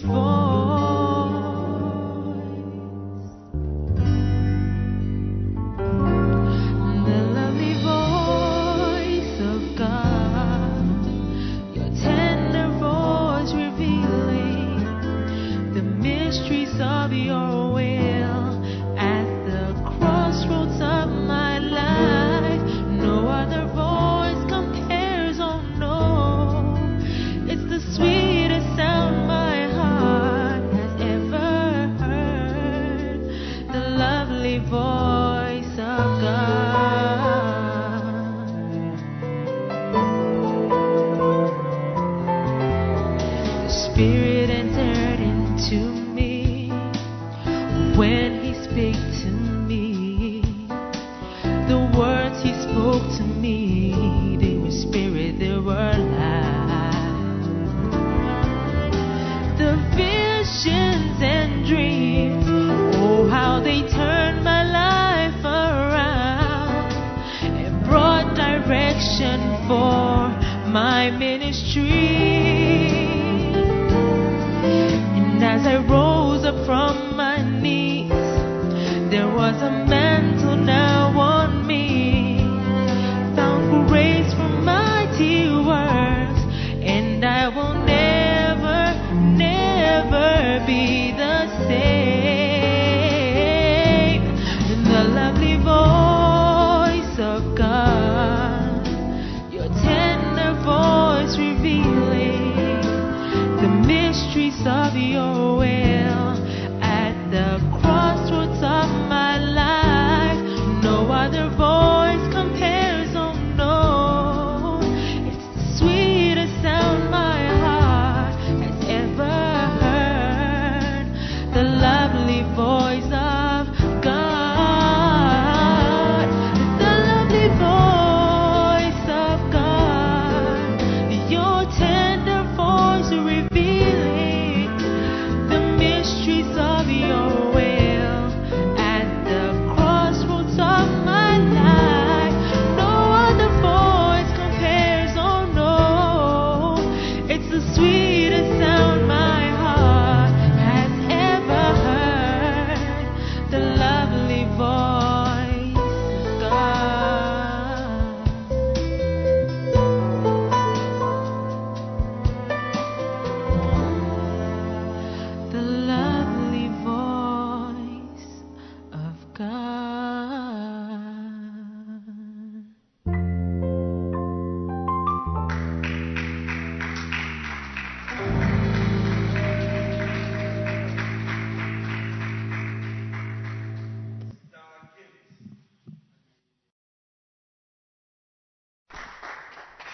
[0.00, 0.51] His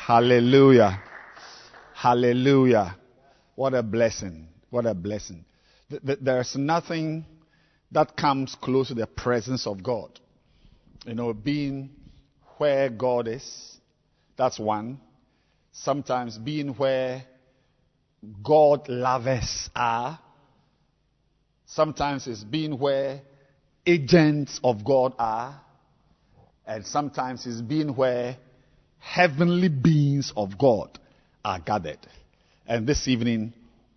[0.08, 1.02] Hallelujah.
[1.92, 2.96] Hallelujah.
[3.56, 4.48] What a blessing.
[4.70, 5.44] What a blessing.
[5.90, 7.26] Th- th- There's nothing
[7.92, 10.18] that comes close to the presence of God.
[11.04, 11.90] You know, being
[12.56, 13.76] where God is,
[14.34, 14.98] that's one.
[15.72, 17.24] Sometimes being where
[18.42, 20.18] God lovers are.
[21.66, 23.20] Sometimes it's being where
[23.84, 25.60] agents of God are.
[26.66, 28.38] And sometimes it's being where
[28.98, 30.98] heavenly beings of God
[31.44, 31.98] are gathered.
[32.66, 33.52] And this evening,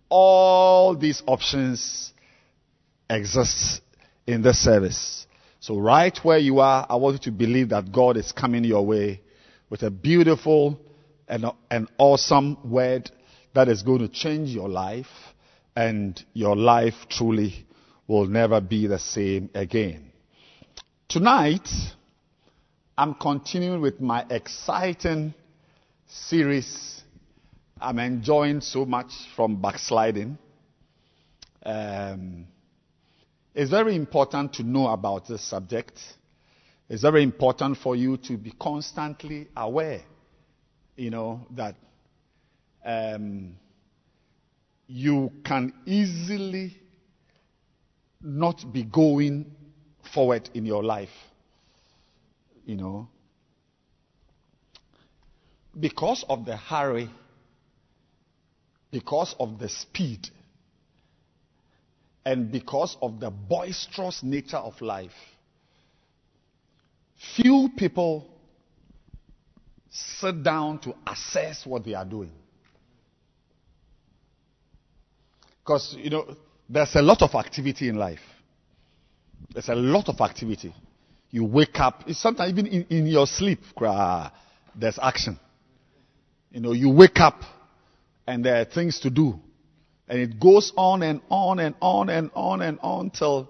[0.08, 2.12] all these options
[3.08, 3.82] exist
[4.26, 5.26] in this service.
[5.60, 8.84] So right where you are, I want you to believe that God is coming your
[8.84, 9.20] way
[9.70, 10.80] with a beautiful
[11.28, 13.10] and an awesome word
[13.54, 15.06] that is going to change your life
[15.76, 17.66] and your life truly
[18.06, 20.12] will never be the same again.
[21.08, 21.68] Tonight,
[23.02, 25.34] I'm continuing with my exciting
[26.06, 27.02] series.
[27.80, 30.38] I'm enjoying so much from backsliding.
[31.66, 32.46] Um,
[33.56, 35.98] it's very important to know about this subject.
[36.88, 40.02] It's very important for you to be constantly aware,
[40.94, 41.74] you know, that
[42.84, 43.56] um,
[44.86, 46.76] you can easily
[48.20, 49.50] not be going
[50.14, 51.31] forward in your life.
[52.72, 53.08] You know,
[55.78, 57.10] because of the hurry,
[58.90, 60.30] because of the speed,
[62.24, 65.12] and because of the boisterous nature of life,
[67.36, 68.26] few people
[69.90, 72.32] sit down to assess what they are doing.
[75.62, 76.34] Because, you know,
[76.70, 78.22] there's a lot of activity in life.
[79.52, 80.74] There's a lot of activity.
[81.32, 83.60] You wake up, It's sometimes even in, in your sleep,
[84.76, 85.40] there's action.
[86.50, 87.40] You know, you wake up
[88.26, 89.40] and there are things to do.
[90.08, 93.48] And it goes on and on and on and on and on till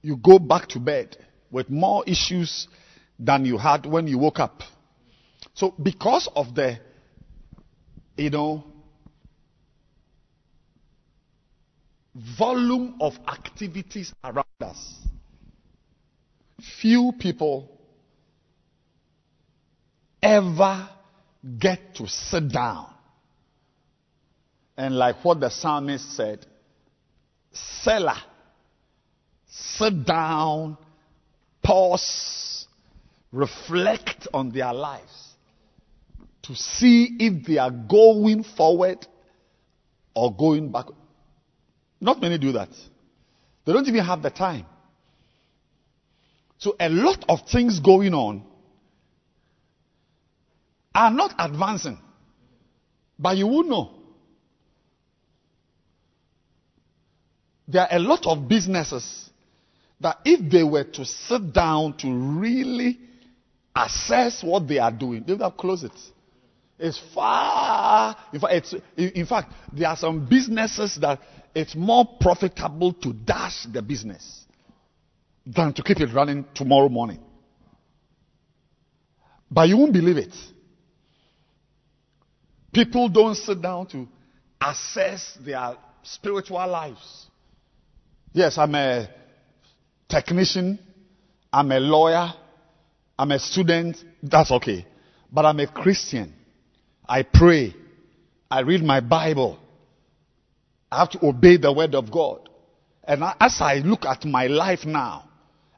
[0.00, 1.18] you go back to bed
[1.50, 2.66] with more issues
[3.18, 4.62] than you had when you woke up.
[5.52, 6.78] So because of the,
[8.16, 8.64] you know,
[12.38, 14.94] volume of activities around us,
[16.60, 17.70] few people
[20.22, 20.88] ever
[21.58, 22.86] get to sit down.
[24.76, 26.46] And like what the psalmist said,
[27.52, 28.22] Selah,
[29.48, 30.78] sit down,
[31.62, 32.66] pause,
[33.32, 35.34] reflect on their lives
[36.42, 39.06] to see if they are going forward
[40.14, 40.96] or going backward.
[42.00, 42.70] Not many do that.
[43.64, 44.66] They don't even have the time.
[46.60, 48.42] So a lot of things going on
[50.94, 51.98] are not advancing.
[53.18, 53.90] But you will know.
[57.66, 59.30] There are a lot of businesses
[60.00, 62.98] that if they were to sit down to really
[63.74, 65.92] assess what they are doing, they would have closed it.
[66.78, 68.16] It's far.
[68.34, 71.20] In fact, in fact, there are some businesses that
[71.54, 74.44] it's more profitable to dash the business
[75.46, 77.20] than to keep it running tomorrow morning.
[79.50, 80.34] But you won't believe it.
[82.72, 84.06] People don't sit down to
[84.60, 87.26] assess their spiritual lives.
[88.32, 89.08] Yes, I'm a
[90.08, 90.78] technician,
[91.52, 92.32] I'm a lawyer,
[93.18, 94.86] I'm a student, that's okay.
[95.32, 96.32] But I'm a Christian.
[97.08, 97.74] I pray.
[98.50, 99.58] I read my Bible.
[100.90, 102.48] I have to obey the word of God.
[103.04, 105.29] And as I look at my life now,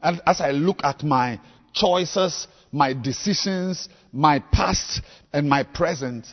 [0.02, 1.40] and as I look at my
[1.72, 6.26] choices, my decisions, my past and my present,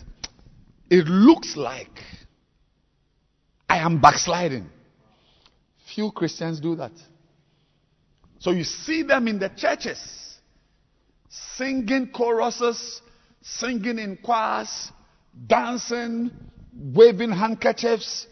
[0.89, 1.99] it looks like
[3.69, 4.69] I am backsliding.
[5.93, 6.91] Few Christians do that.
[8.39, 9.99] So you see them in the churches,
[11.29, 13.01] singing choruses,
[13.41, 14.91] singing in choirs,
[15.45, 16.31] dancing,
[16.73, 18.27] waving handkerchiefs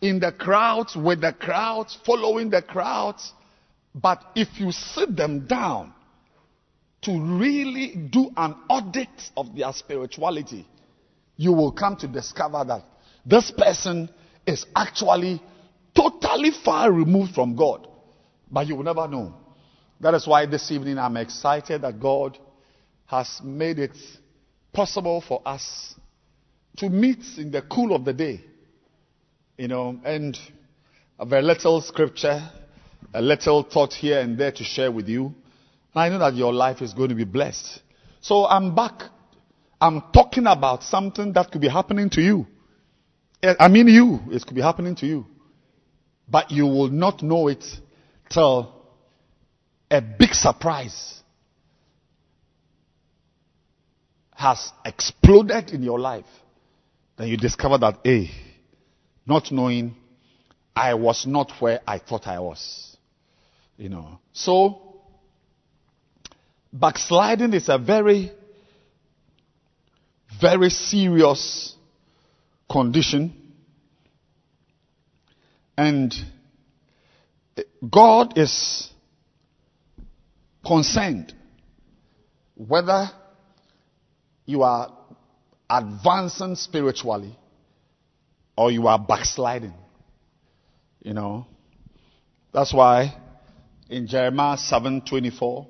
[0.00, 3.32] in the crowds, with the crowds, following the crowds.
[3.94, 5.92] But if you sit them down
[7.02, 10.66] to really do an audit of their spirituality,
[11.36, 12.84] you will come to discover that
[13.24, 14.10] this person
[14.46, 15.42] is actually
[15.94, 17.86] totally far removed from God.
[18.50, 19.34] But you will never know.
[20.00, 22.38] That is why this evening I'm excited that God
[23.06, 23.96] has made it
[24.72, 25.94] possible for us
[26.78, 28.44] to meet in the cool of the day.
[29.58, 30.38] You know, and
[31.18, 32.50] a very little scripture,
[33.12, 35.34] a little thought here and there to share with you.
[35.94, 37.80] And I know that your life is going to be blessed.
[38.20, 39.02] So I'm back.
[39.80, 42.46] I'm talking about something that could be happening to you.
[43.42, 44.20] Eh, I mean, you.
[44.30, 45.26] It could be happening to you.
[46.28, 47.64] But you will not know it
[48.28, 48.74] till
[49.90, 51.20] a big surprise
[54.34, 56.24] has exploded in your life.
[57.16, 58.30] Then you discover that, hey,
[59.26, 59.96] not knowing
[60.74, 62.89] I was not where I thought I was.
[63.80, 64.20] You know.
[64.34, 65.00] So,
[66.70, 68.30] backsliding is a very,
[70.38, 71.74] very serious
[72.70, 73.54] condition.
[75.78, 76.14] And
[77.90, 78.90] God is
[80.62, 81.32] concerned
[82.56, 83.10] whether
[84.44, 84.94] you are
[85.70, 87.34] advancing spiritually
[88.58, 89.72] or you are backsliding.
[91.02, 91.46] You know.
[92.52, 93.16] That's why
[93.90, 95.66] in Jeremiah 7:24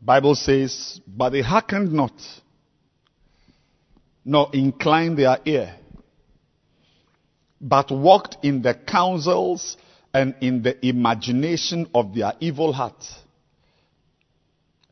[0.00, 2.12] Bible says, "But they hearkened not,
[4.24, 5.76] nor inclined their ear,
[7.60, 9.76] but walked in the counsels
[10.14, 13.04] and in the imagination of their evil heart,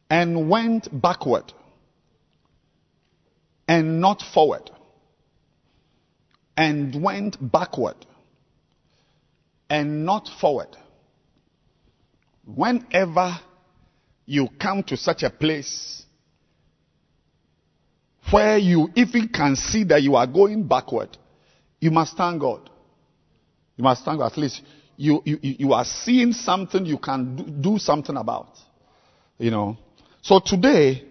[0.09, 1.52] and went backward
[3.69, 4.71] and not forward,
[6.57, 7.97] and went backward
[9.69, 10.76] and not forward.
[12.44, 13.38] Whenever
[14.26, 16.04] you come to such a place
[18.30, 21.16] where you even can see that you are going backward,
[21.80, 22.70] you must thank God.
[23.76, 24.32] You must thank God.
[24.32, 24.62] At least
[24.97, 28.56] you, you, you are seeing something you can do, do something about.
[29.38, 29.78] You know.
[30.23, 31.04] So today,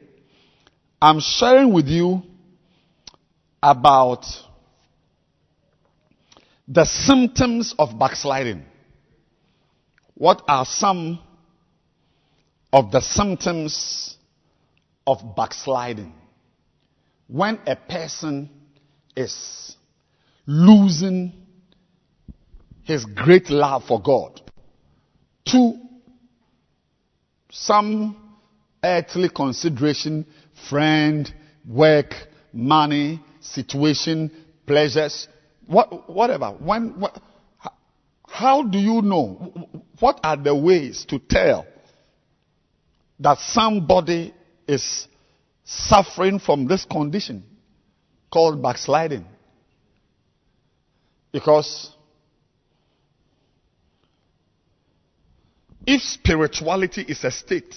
[1.02, 2.22] I'm sharing with you
[3.62, 4.26] about
[6.68, 8.64] the symptoms of backsliding.
[10.20, 11.18] What are some
[12.74, 14.18] of the symptoms
[15.08, 16.14] of backsliding?
[17.28, 18.50] When a person
[19.16, 19.78] is
[20.46, 21.32] losing
[22.84, 24.42] his great love for God
[25.46, 25.80] to
[27.50, 28.18] some
[28.84, 30.26] earthly consideration,
[30.70, 31.34] friend,
[31.66, 32.14] work,
[32.52, 34.32] money, situation,
[34.68, 35.30] pleasures,
[35.66, 36.50] what, whatever.
[36.50, 37.18] When, what,
[38.28, 39.54] how do you know?
[40.00, 41.66] What are the ways to tell
[43.20, 44.34] that somebody
[44.68, 45.08] is
[45.66, 47.44] suffering from this condition
[48.32, 49.26] called backsliding?
[51.32, 51.94] Because
[55.86, 57.76] if spirituality is a state,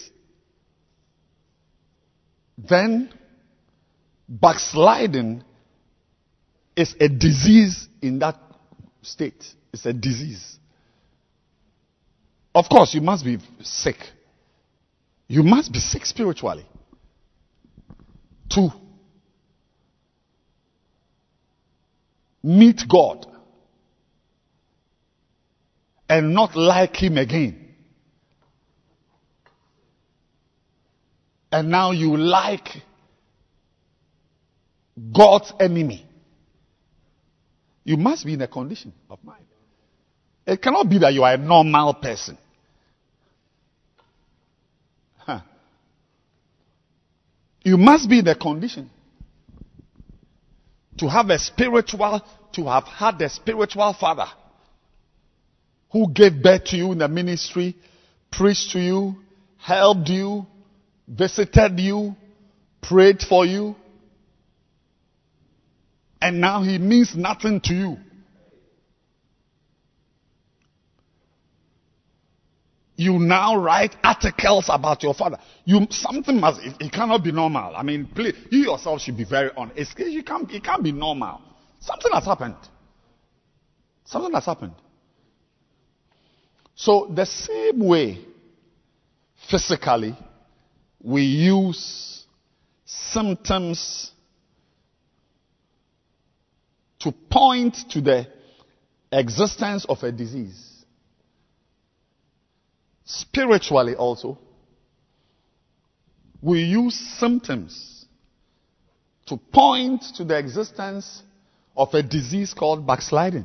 [2.56, 3.12] then
[4.28, 5.42] backsliding
[6.76, 8.38] is a disease in that
[9.02, 9.44] state.
[9.72, 10.58] It's a disease.
[12.54, 13.96] Of course, you must be sick.
[15.26, 16.66] You must be sick spiritually.
[18.50, 18.68] To
[22.42, 23.26] meet God
[26.08, 27.74] and not like Him again.
[31.50, 32.68] And now you like
[35.14, 36.06] God's enemy.
[37.84, 39.44] You must be in a condition of mind.
[40.46, 42.36] It cannot be that you are a normal person.
[45.18, 45.40] Huh.
[47.62, 48.90] You must be in a condition
[50.98, 52.20] to have a spiritual,
[52.52, 54.26] to have had a spiritual father
[55.90, 57.76] who gave birth to you in the ministry,
[58.30, 59.16] preached to you,
[59.58, 60.46] helped you,
[61.06, 62.16] visited you,
[62.80, 63.76] prayed for you,
[66.20, 67.96] and now he means nothing to you.
[72.96, 75.38] You now write articles about your father.
[75.64, 76.60] You something must.
[76.62, 77.74] It, it cannot be normal.
[77.74, 79.98] I mean, please, you yourself should be very honest.
[79.98, 80.50] You can't.
[80.50, 81.40] It can't be normal.
[81.80, 82.56] Something has happened.
[84.04, 84.74] Something has happened.
[86.74, 88.18] So the same way,
[89.50, 90.16] physically,
[91.02, 92.24] we use
[92.84, 94.10] symptoms
[97.00, 98.26] to point to the
[99.10, 100.71] existence of a disease.
[103.12, 104.38] Spiritually, also,
[106.40, 108.06] we use symptoms
[109.26, 111.22] to point to the existence
[111.76, 113.44] of a disease called backsliding.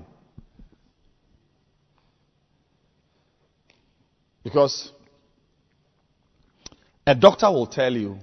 [4.42, 4.90] Because
[7.06, 8.20] a doctor will tell you,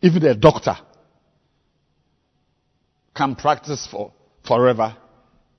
[0.00, 0.76] even a doctor
[3.16, 4.12] can practice for
[4.46, 4.96] forever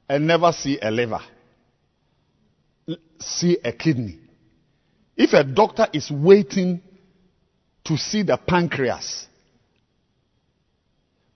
[0.07, 1.19] and never see a liver,
[3.19, 4.19] see a kidney.
[5.15, 6.81] If a doctor is waiting
[7.85, 9.27] to see the pancreas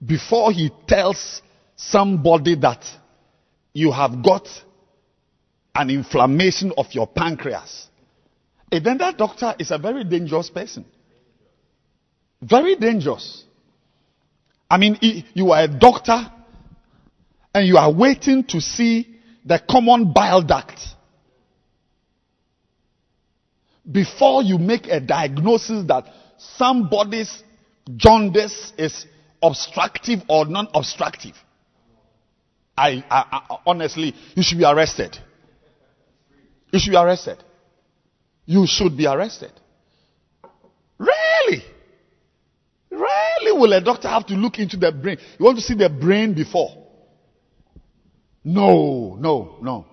[0.06, 1.42] before he tells
[1.76, 2.84] somebody that
[3.74, 4.48] you have got
[5.76, 7.88] an inflammation of your pancreas,
[8.72, 10.86] and then that doctor is a very dangerous person.
[12.42, 13.44] Very dangerous.
[14.70, 14.98] I mean,
[15.34, 16.32] you are a doctor
[17.54, 20.80] and you are waiting to see the common bile duct
[23.90, 26.06] before you make a diagnosis that
[26.38, 27.44] somebody's
[27.96, 29.06] jaundice is
[29.42, 31.36] obstructive or non-obstructive.
[32.78, 35.18] I, I, I, honestly, you should be arrested.
[36.72, 37.38] You should be arrested.
[38.46, 39.52] You should be arrested.
[40.98, 41.64] Really?
[42.90, 45.18] Really will a doctor have to look into the brain?
[45.38, 46.84] You want to see the brain before?
[48.44, 49.86] No, no, no,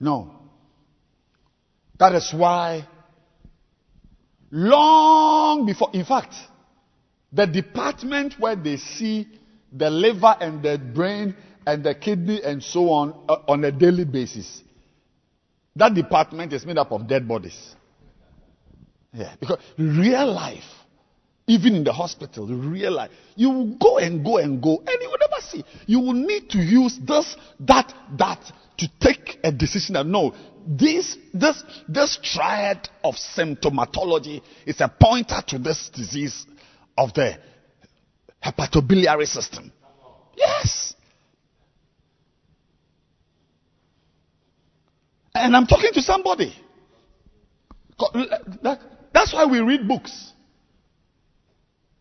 [0.00, 0.34] no.
[1.98, 2.88] That is why,
[4.52, 6.34] long before, in fact,
[7.32, 9.26] the department where they see
[9.72, 11.34] the liver and the brain
[11.66, 14.62] and the kidney and so on uh, on a daily basis,
[15.74, 17.74] that department is made up of dead bodies.
[19.14, 20.64] Yeah, because real life,
[21.46, 25.08] even in the hospital, real life, you will go and go and go, and you
[25.08, 25.64] will never see.
[25.86, 30.34] You will need to use this, that, that to take a decision that no,
[30.66, 36.46] this, this, this triad of symptomatology is a pointer to this disease
[36.96, 37.38] of the
[38.44, 39.72] hepatobiliary system.
[40.36, 40.94] Yes.
[45.34, 46.54] And I'm talking to somebody.
[49.12, 50.32] That's why we read books.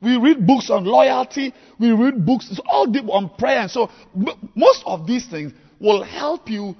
[0.01, 1.53] We read books on loyalty.
[1.79, 3.61] We read books all on prayer.
[3.61, 3.89] And so
[4.55, 6.75] most of these things will help you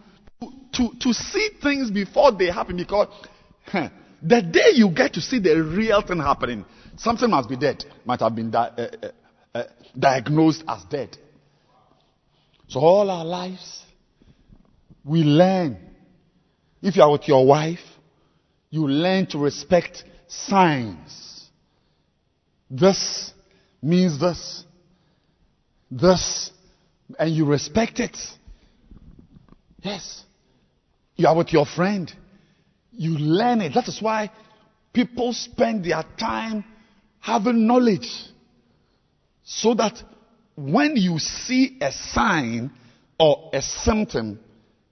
[0.82, 3.08] to, to, see things before they happen because
[3.65, 3.89] huh,
[4.22, 6.65] the day you get to see the real thing happening,
[6.98, 7.86] something must be dead.
[8.06, 9.63] Might have been di- uh, uh, uh,
[9.98, 11.17] diagnosed as dead.
[12.67, 13.84] So all our lives,
[15.04, 15.78] we learn.
[16.82, 17.80] If you are with your wife,
[18.70, 21.50] you learn to respect signs.
[22.70, 23.34] This
[23.82, 24.63] means this.
[25.91, 26.52] This.
[27.20, 28.17] And you respect it.
[29.82, 30.24] Yes.
[31.21, 32.12] You are with your friend.
[32.91, 33.75] You learn it.
[33.75, 34.31] That is why
[34.91, 36.65] people spend their time
[37.19, 38.10] having knowledge.
[39.43, 40.01] So that
[40.55, 42.71] when you see a sign
[43.19, 44.39] or a symptom,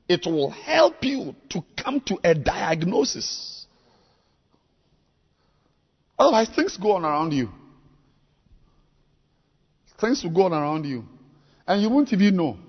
[0.08, 3.66] it will help you to come to a diagnosis.
[6.20, 7.50] Otherwise, things go on around you.
[10.00, 11.06] Things will go on around you.
[11.66, 12.60] And you won't even know.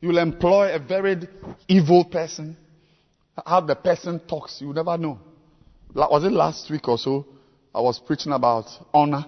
[0.00, 1.16] You'll employ a very
[1.66, 2.56] evil person.
[3.44, 5.18] How the person talks, you never know.
[5.94, 7.26] Was it last week or so?
[7.74, 9.24] I was preaching about honor.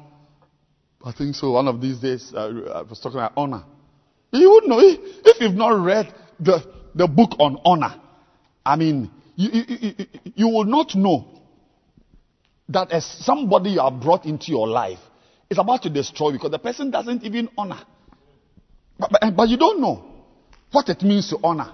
[1.05, 1.53] I think so.
[1.53, 3.65] One of these days, I was talking about honor.
[4.33, 6.63] You would know if you've not read the,
[6.95, 8.01] the book on honor.
[8.65, 11.27] I mean, you, you, you, you will not know
[12.69, 15.01] that as somebody you have brought into your life
[15.49, 17.81] is about to destroy because the person doesn't even honor.
[18.99, 20.10] But, but, but you don't know
[20.71, 21.73] what it means to honor.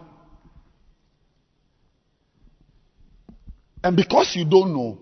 [3.82, 4.98] And because you don't know,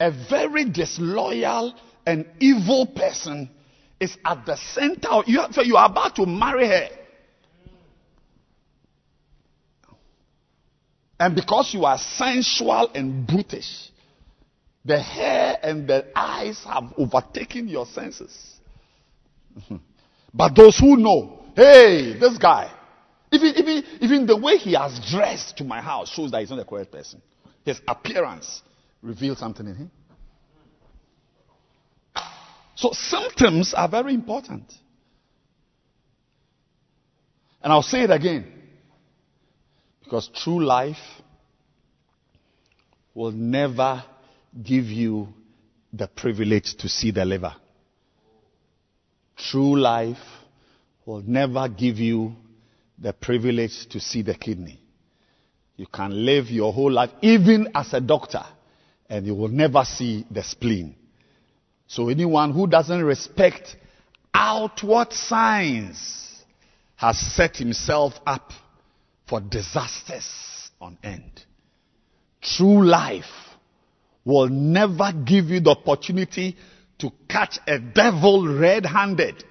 [0.00, 1.74] a very disloyal
[2.06, 3.50] and evil person
[4.00, 5.22] is at the center.
[5.26, 6.88] You, so you are about to marry her.
[11.20, 13.90] And because you are sensual and brutish,
[14.84, 18.54] the hair and the eyes have overtaken your senses.
[20.34, 22.72] but those who know, hey, this guy,
[23.32, 26.56] even, even, even the way he has dressed to my house shows that he's not
[26.56, 27.20] the correct person.
[27.64, 28.62] His appearance
[29.02, 29.90] reveals something in him.
[32.76, 34.72] So symptoms are very important.
[37.60, 38.52] And I'll say it again.
[40.04, 40.96] Because true life
[43.14, 44.04] will never
[44.62, 45.28] give you
[45.92, 47.54] the privilege to see the liver.
[49.36, 50.16] True life
[51.08, 52.34] will never give you
[52.98, 54.78] the privilege to see the kidney.
[55.74, 58.42] You can live your whole life, even as a doctor,
[59.08, 60.94] and you will never see the spleen.
[61.86, 63.74] So anyone who doesn't respect
[64.34, 66.44] outward signs
[66.96, 68.52] has set himself up
[69.26, 71.42] for disasters on end.
[72.42, 73.24] True life
[74.26, 76.54] will never give you the opportunity
[76.98, 79.42] to catch a devil red-handed.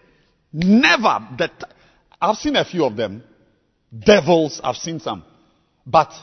[0.53, 1.27] Never.
[1.37, 1.73] That
[2.21, 3.23] I've seen a few of them.
[3.97, 5.23] Devils, I've seen some.
[5.85, 6.13] But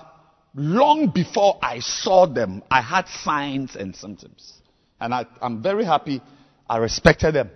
[0.54, 4.52] long before I saw them, I had signs and symptoms.
[5.00, 6.20] And I, I'm very happy.
[6.68, 7.50] I respected them.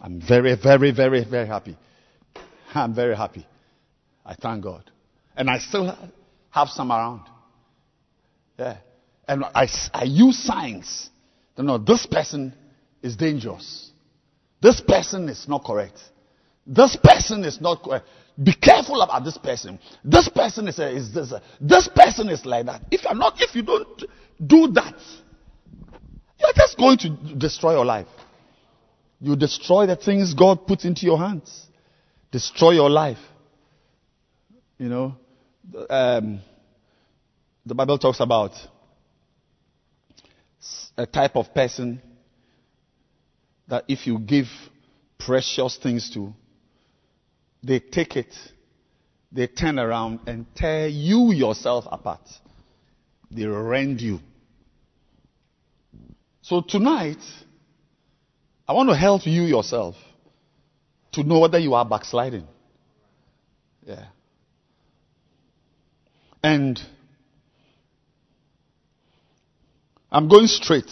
[0.00, 1.76] I'm very, very, very, very happy.
[2.74, 3.46] I'm very happy.
[4.24, 4.90] I thank God.
[5.36, 5.96] And I still
[6.50, 7.22] have some around.
[8.58, 8.78] Yeah.
[9.28, 11.10] And I, I use signs.
[11.56, 12.54] You know, this person
[13.02, 13.90] is dangerous.
[14.60, 15.98] This person is not correct.
[16.66, 18.06] This person is not correct.
[18.42, 19.78] Be careful about this person.
[20.04, 21.32] This person is, a, is this.
[21.32, 22.82] A, this person is like that.
[22.90, 24.02] If you're not, if you don't
[24.44, 24.94] do that,
[26.38, 28.08] you're just going to destroy your life.
[29.20, 31.66] You destroy the things God puts into your hands.
[32.30, 33.18] Destroy your life.
[34.78, 35.16] You know,
[35.88, 36.40] um,
[37.64, 38.52] the Bible talks about
[40.98, 42.02] a type of person
[43.68, 44.46] that if you give
[45.18, 46.32] precious things to,
[47.62, 48.32] they take it,
[49.32, 52.20] they turn around and tear you yourself apart.
[53.30, 54.20] They rend you.
[56.42, 57.18] So tonight,
[58.68, 59.96] I want to help you yourself
[61.12, 62.46] to know whether you are backsliding.
[63.84, 64.04] Yeah.
[66.42, 66.80] And
[70.10, 70.90] I'm going straight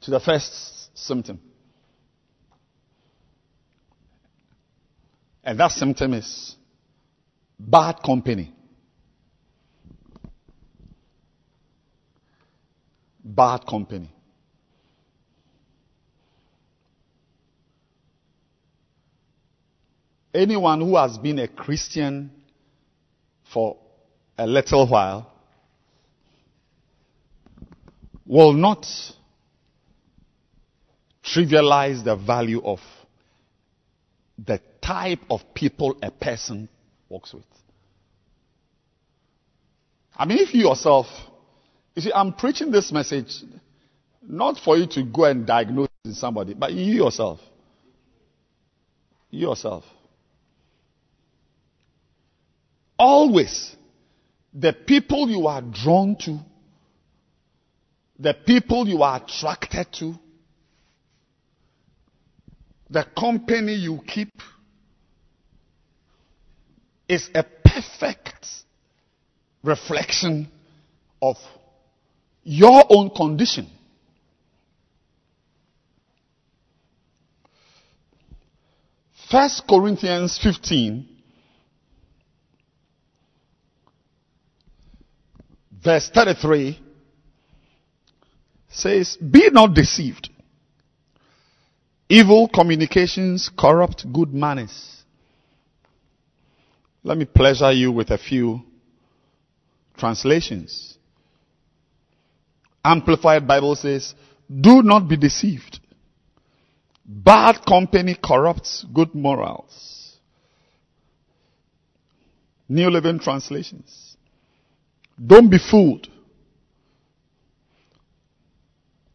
[0.00, 1.40] to the first symptom.
[5.44, 6.56] And that symptom is
[7.58, 8.52] bad company.
[13.24, 14.12] Bad company.
[20.34, 22.30] Anyone who has been a Christian
[23.52, 23.78] for
[24.36, 25.32] a little while
[28.26, 28.86] will not
[31.34, 32.80] trivialize the value of
[34.44, 36.68] the type of people a person
[37.08, 37.44] works with.
[40.16, 41.06] I mean, if you yourself,
[41.94, 43.42] you see, I'm preaching this message
[44.22, 47.40] not for you to go and diagnose somebody, but you yourself.
[49.30, 49.84] You yourself.
[52.98, 53.76] Always,
[54.52, 56.40] the people you are drawn to,
[58.18, 60.14] the people you are attracted to,
[62.90, 64.32] the company you keep
[67.08, 68.46] is a perfect
[69.62, 70.48] reflection
[71.20, 71.36] of
[72.42, 73.68] your own condition.
[79.30, 81.18] First Corinthians 15
[85.84, 86.80] verse 33
[88.68, 90.30] says, Be not deceived.
[92.08, 95.02] Evil communications corrupt good manners.
[97.02, 98.62] Let me pleasure you with a few
[99.96, 100.96] translations.
[102.84, 104.14] Amplified Bible says,
[104.48, 105.80] Do not be deceived.
[107.04, 110.16] Bad company corrupts good morals.
[112.68, 114.16] New Living Translations.
[115.24, 116.08] Don't be fooled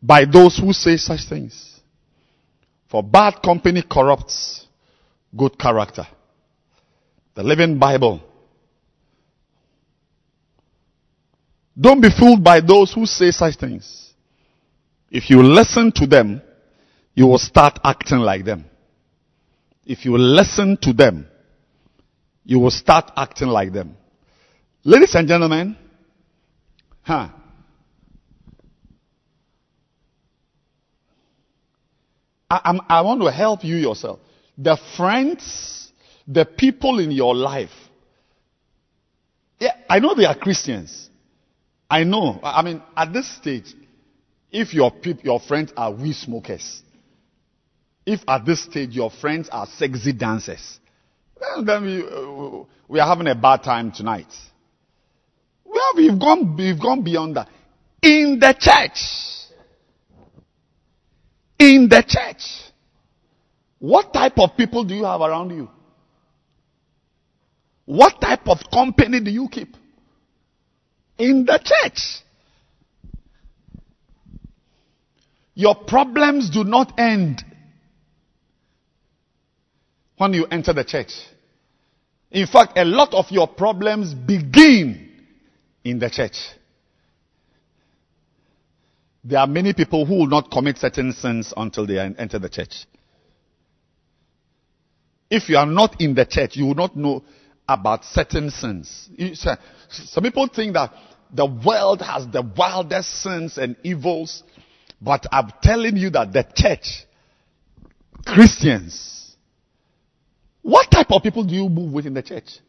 [0.01, 1.72] by those who say such things.
[2.93, 4.67] For bad company corrupts
[5.35, 6.05] good character.
[7.33, 8.21] The Living Bible.
[11.75, 14.13] Don't be fooled by those who say such things.
[15.09, 16.43] If you listen to them,
[17.15, 18.65] you will start acting like them.
[19.87, 21.25] If you listen to them,
[22.43, 23.97] you will start acting like them.
[24.83, 25.75] Ladies and gentlemen,
[27.01, 27.29] huh?
[32.63, 34.19] I, I want to help you yourself.
[34.57, 35.91] The friends,
[36.27, 37.71] the people in your life.
[39.59, 41.09] Yeah, I know they are Christians.
[41.89, 42.39] I know.
[42.43, 43.73] I mean, at this stage,
[44.51, 46.81] if your peop, your friends are weed smokers,
[48.05, 50.79] if at this stage your friends are sexy dancers,
[51.39, 54.27] then, then we, uh, we are having a bad time tonight.
[55.65, 57.49] Well, we've gone, we've gone beyond that.
[58.01, 59.42] In the church,
[61.59, 62.71] in the church,
[63.79, 65.69] what type of people do you have around you?
[67.85, 69.75] What type of company do you keep?
[71.17, 72.23] In the church.
[75.53, 77.43] Your problems do not end
[80.17, 81.11] when you enter the church.
[82.31, 85.11] In fact, a lot of your problems begin
[85.83, 86.37] in the church.
[89.23, 92.85] There are many people who will not commit certain sins until they enter the church.
[95.29, 97.23] If you are not in the church, you will not know.
[97.67, 99.09] about certain sins.
[99.89, 100.93] Some people think that
[101.33, 104.43] the world has the wildest sins and evils,
[105.01, 107.05] but I'm telling you that the church,
[108.25, 109.35] Christians,
[110.61, 112.59] what type of people do you move with in the church?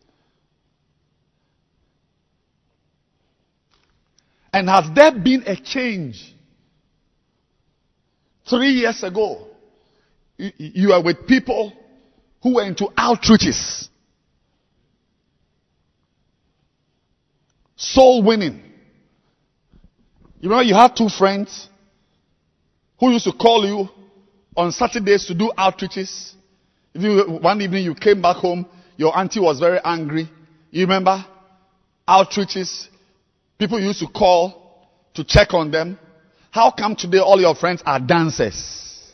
[4.53, 6.34] And has there been a change?
[8.49, 9.47] Three years ago,
[10.37, 11.73] you, were with people
[12.43, 13.89] who were into outreaches,
[17.77, 18.63] soul winning.
[20.41, 21.69] You remember you had two friends
[23.01, 23.89] who used to call you
[24.55, 26.35] on Saturdays to do outreaches.
[26.93, 30.29] You, one evening you came back home, your auntie was very angry.
[30.71, 31.25] You remember?
[32.07, 32.89] Outreaches.
[33.59, 35.99] People used to call to check on them.
[36.55, 39.13] How come today all your friends are dancers?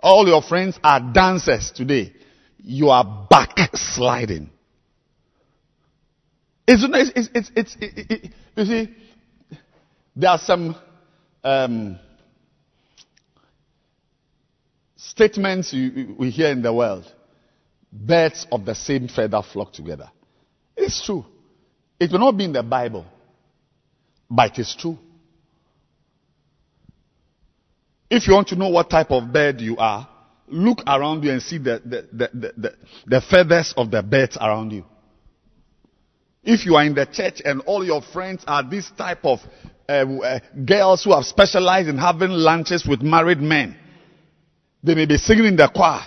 [0.00, 2.14] All your friends are dancers today.
[2.56, 4.48] You are backsliding.
[6.66, 6.94] Isn't?
[6.94, 8.94] It's, it's, it's, it, it, you see,
[10.16, 10.74] there are some
[11.44, 11.98] um,
[14.96, 17.04] statements you, we hear in the world.
[17.92, 20.10] Birds of the same feather flock together.
[20.78, 21.26] It's true.
[22.00, 23.04] It will not be in the Bible,
[24.30, 24.98] but it is true.
[28.08, 30.08] If you want to know what type of bird you are,
[30.48, 32.74] look around you and see the, the, the, the, the,
[33.06, 34.84] the feathers of the birds around you.
[36.44, 39.40] If you are in the church and all your friends are this type of
[39.88, 43.76] uh, uh, girls who have specialized in having lunches with married men,
[44.84, 46.02] they may be singing in the choir,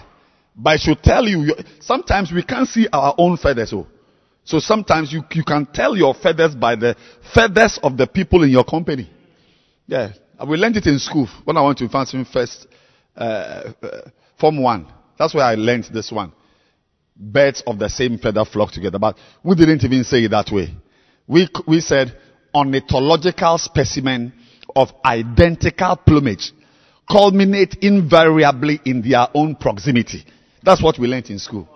[0.55, 3.73] but I should tell you, sometimes we can't see our own feathers.
[3.73, 3.88] Oh.
[4.45, 6.95] So sometimes you, you can tell your feathers by the
[7.33, 9.09] feathers of the people in your company.
[9.88, 10.13] Yeah,
[10.47, 12.67] we learned it in school when I went to Fancy First,
[13.15, 14.02] uh, uh,
[14.39, 14.88] Form 1.
[15.17, 16.34] That's where I learned this one.
[17.15, 18.99] Birds of the same feather flock together.
[18.99, 20.73] But we didn't even say it that way.
[21.28, 22.17] We, we said
[22.56, 24.34] ornithological specimen
[24.75, 26.54] of identical plumage
[27.10, 30.23] culminate invariably in their own proximity.
[30.63, 31.67] That's what we learned in school.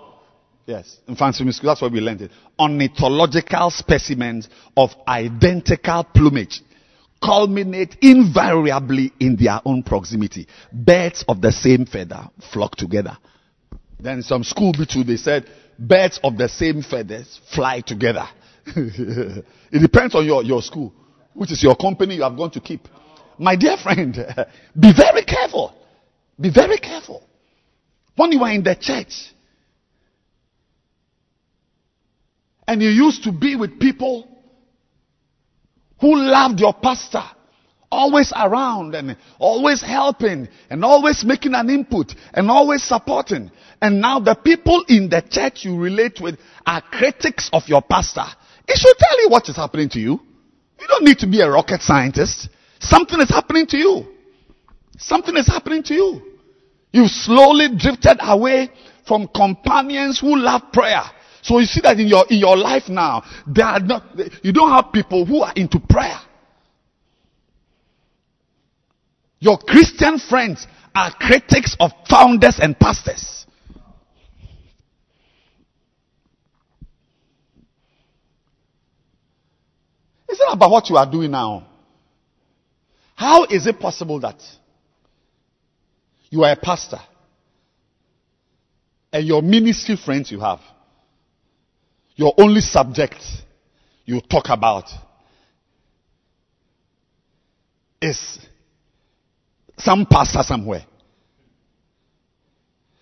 [0.65, 2.21] Yes, in fancy school, that's what we learned.
[2.21, 2.32] It.
[2.58, 4.47] Ornithological specimens
[4.78, 6.62] of identical plumage
[7.23, 10.47] culminate invariably in their own proximity.
[10.71, 13.17] Birds of the same feather flock together.
[13.99, 18.27] Then some school too, they said birds of the same feathers fly together.
[18.65, 20.93] it depends on your, your school,
[21.33, 22.88] which is your company you have gone to keep.
[23.38, 24.13] My dear friend,
[24.79, 25.73] be very careful.
[26.39, 27.23] Be very careful.
[28.15, 29.33] When you are in the church,
[32.67, 34.27] and you used to be with people
[36.03, 37.23] who loved your pastor,
[37.89, 43.49] always around and always helping and always making an input and always supporting.
[43.81, 48.25] And now the people in the church you relate with are critics of your pastor.
[48.67, 50.19] It should tell you what is happening to you.
[50.77, 52.49] You don't need to be a rocket scientist.
[52.81, 54.05] Something is happening to you.
[54.97, 56.21] Something is happening to you.
[56.91, 58.71] You've slowly drifted away
[59.07, 61.03] from companions who love prayer.
[61.43, 64.03] So you see that in your, in your life now, there are not,
[64.43, 66.17] you don't have people who are into prayer.
[69.39, 73.45] Your Christian friends are critics of founders and pastors.
[80.29, 81.67] It's not about what you are doing now.
[83.15, 84.41] How is it possible that
[86.29, 86.99] you are a pastor
[89.12, 90.60] and your ministry friends you have,
[92.15, 93.21] your only subject
[94.06, 94.86] you talk about
[98.02, 98.39] is
[99.78, 100.86] some pastor somewhere?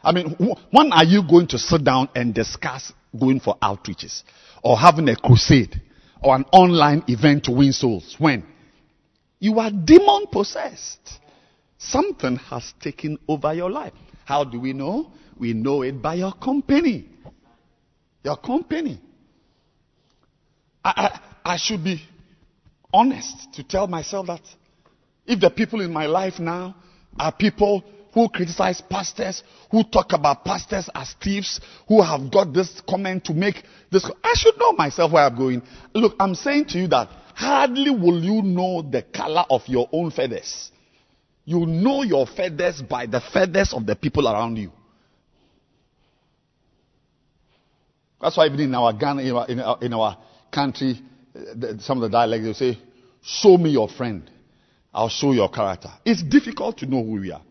[0.03, 0.35] I mean,
[0.71, 4.23] when are you going to sit down and discuss going for outreaches
[4.63, 5.79] or having a crusade
[6.23, 8.15] or an online event to win souls?
[8.17, 8.43] When?
[9.39, 11.19] You are demon possessed.
[11.77, 13.93] Something has taken over your life.
[14.25, 15.11] How do we know?
[15.37, 17.10] We know it by your company.
[18.23, 18.99] Your company.
[20.83, 20.93] I,
[21.43, 22.01] I, I should be
[22.93, 24.41] honest to tell myself that
[25.25, 26.75] if the people in my life now
[27.19, 32.81] are people who criticize pastors, who talk about pastors as thieves, who have got this
[32.87, 35.61] comment to make this, I should know myself where I'm going.
[35.93, 40.11] Look, I'm saying to you that hardly will you know the color of your own
[40.11, 40.71] feathers.
[41.45, 44.71] You know your feathers by the feathers of the people around you.
[48.21, 50.17] That's why even in our Ghana, in our, in our, in our
[50.51, 51.01] country,
[51.35, 52.79] uh, some of the dialects they say,
[53.23, 54.29] "Show me your friend,
[54.93, 57.41] I'll show your character." It's difficult to know who we are.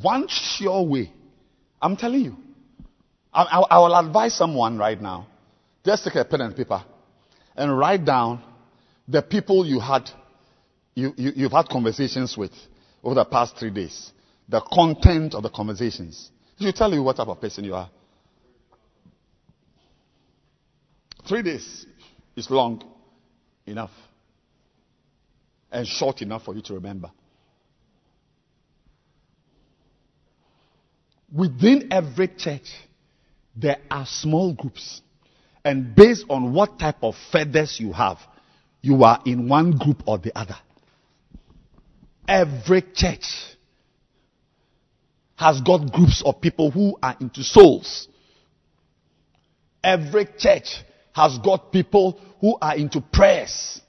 [0.00, 1.10] One sure way,
[1.80, 2.36] I'm telling you,
[3.32, 5.26] I, I, I will advise someone right now.
[5.84, 6.84] Just take a pen and paper
[7.56, 8.42] and write down
[9.08, 10.08] the people you had,
[10.94, 12.52] you, you, you've had conversations with
[13.02, 14.12] over the past three days.
[14.48, 16.30] The content of the conversations.
[16.60, 17.90] It will tell you what type of person you are.
[21.28, 21.86] Three days
[22.36, 22.82] is long
[23.66, 23.90] enough
[25.70, 27.10] and short enough for you to remember.
[31.34, 32.70] Within every church,
[33.56, 35.00] there are small groups.
[35.64, 38.18] And based on what type of feathers you have,
[38.82, 40.56] you are in one group or the other.
[42.26, 43.24] Every church
[45.36, 48.08] has got groups of people who are into souls.
[49.82, 50.82] Every church
[51.14, 53.80] has got people who are into prayers.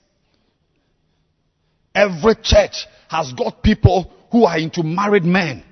[1.94, 5.64] Every church has got people who are into married men.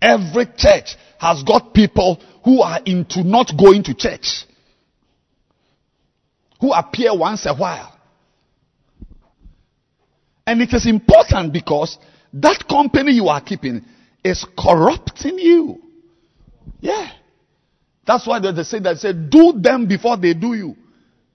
[0.00, 4.44] Every church has got people who are into not going to church,
[6.60, 7.98] who appear once a while.
[10.46, 11.98] And it is important because
[12.32, 13.84] that company you are keeping
[14.24, 15.82] is corrupting you.
[16.80, 17.10] Yeah.
[18.08, 20.74] That's why they say that they say do them before they do you.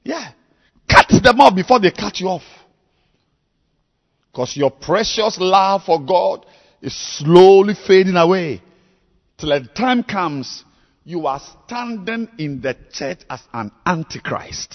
[0.04, 0.32] Yeah.
[0.90, 2.42] Cut them off before they cut you off.
[4.32, 6.48] Because your precious love for God
[6.82, 8.64] is slowly fading away.
[9.38, 10.64] Till the time comes,
[11.04, 14.74] you are standing in the church as an antichrist.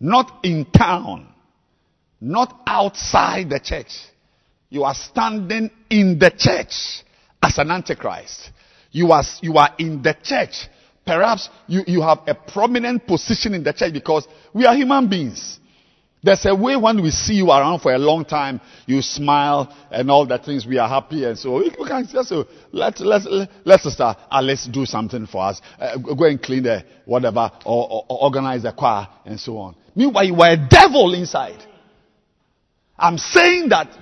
[0.00, 1.32] Not in town.
[2.20, 3.94] Not outside the church.
[4.70, 7.04] You are standing in the church
[7.40, 8.50] as an antichrist.
[8.90, 10.68] You are, you are in the church.
[11.04, 15.60] Perhaps you, you have a prominent position in the church because we are human beings.
[16.22, 20.10] There's a way when we see you around for a long time, you smile and
[20.10, 23.28] all the things, we are happy and so we can just so let, let's,
[23.64, 25.60] let's start, uh, let's do something for us.
[25.78, 29.76] Uh, go and clean the whatever or, or, or organize the choir and so on.
[29.94, 31.62] Meanwhile, you were a devil inside.
[32.98, 33.96] I'm saying that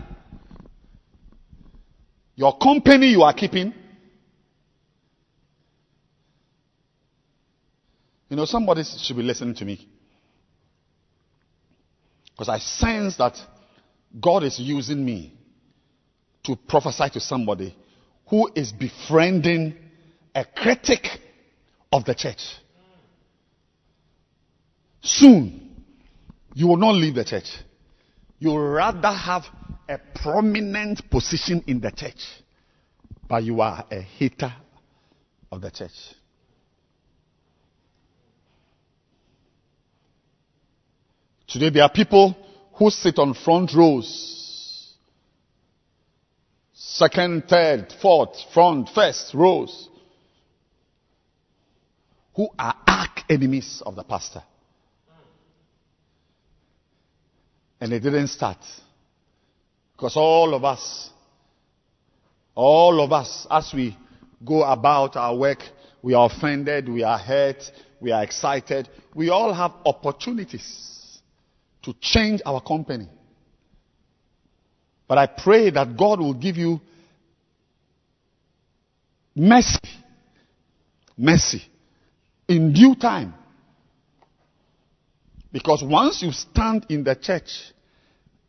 [2.36, 3.74] your company you are keeping,
[8.34, 9.88] you know, somebody should be listening to me.
[12.32, 13.36] Because I sense that
[14.20, 15.38] God is using me
[16.42, 17.76] to prophesy to somebody
[18.26, 19.76] who is befriending
[20.34, 21.06] a critic
[21.92, 22.42] of the church.
[25.00, 25.84] Soon,
[26.54, 27.56] you will not leave the church.
[28.40, 29.44] You will rather have
[29.88, 32.26] a prominent position in the church,
[33.28, 34.52] but you are a hater
[35.52, 35.92] of the church.
[41.54, 42.36] Today there are people
[42.72, 44.92] who sit on front rows.
[46.72, 49.88] Second, third, fourth, front, first rows.
[52.34, 54.42] Who are arch enemies of the pastor.
[57.80, 58.58] And they didn't start.
[59.92, 61.08] Because all of us,
[62.56, 63.96] all of us, as we
[64.44, 65.62] go about our work,
[66.02, 67.62] we are offended, we are hurt,
[68.00, 68.88] we are excited.
[69.14, 70.93] We all have opportunities
[71.84, 73.08] to change our company.
[75.06, 76.80] But I pray that God will give you
[79.34, 79.78] mercy.
[81.16, 81.62] Mercy.
[82.48, 83.34] In due time.
[85.52, 87.72] Because once you stand in the church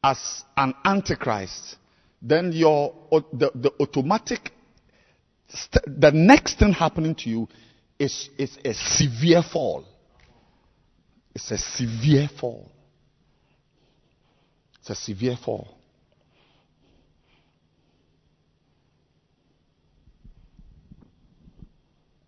[0.04, 1.76] as an antichrist,
[2.22, 4.52] then your, the, the automatic,
[5.86, 7.48] the next thing happening to you
[8.00, 9.86] is, is a severe fall.
[11.36, 12.72] It's a severe fall.
[14.88, 15.68] It's a severe fall.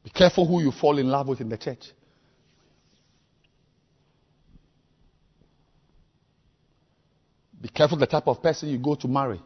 [0.04, 1.92] Be careful who you fall in love with in the church.
[7.62, 9.40] Be careful the type of person you go to marry.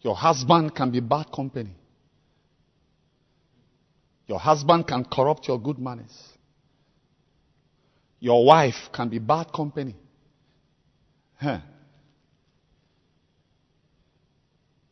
[0.00, 1.74] Your husband can be bad company.
[4.28, 6.16] Your husband can corrupt your good manners.
[8.20, 9.96] Your wife can be bad company.
[11.40, 11.60] Huh.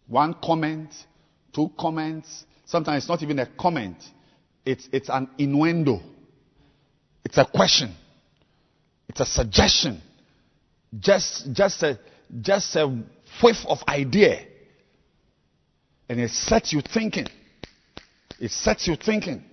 [0.07, 0.91] One comment,
[1.55, 2.47] two comments.
[2.65, 4.03] Sometimes it's not even a comment.
[4.65, 6.01] It's, it's an innuendo.
[7.25, 7.95] It's a question.
[9.09, 10.01] It's a suggestion.
[10.99, 11.99] Just, just a,
[12.41, 12.87] just a
[13.43, 14.41] whiff of idea.
[16.09, 17.27] And it sets you thinking.
[18.41, 19.45] It sets you thinking.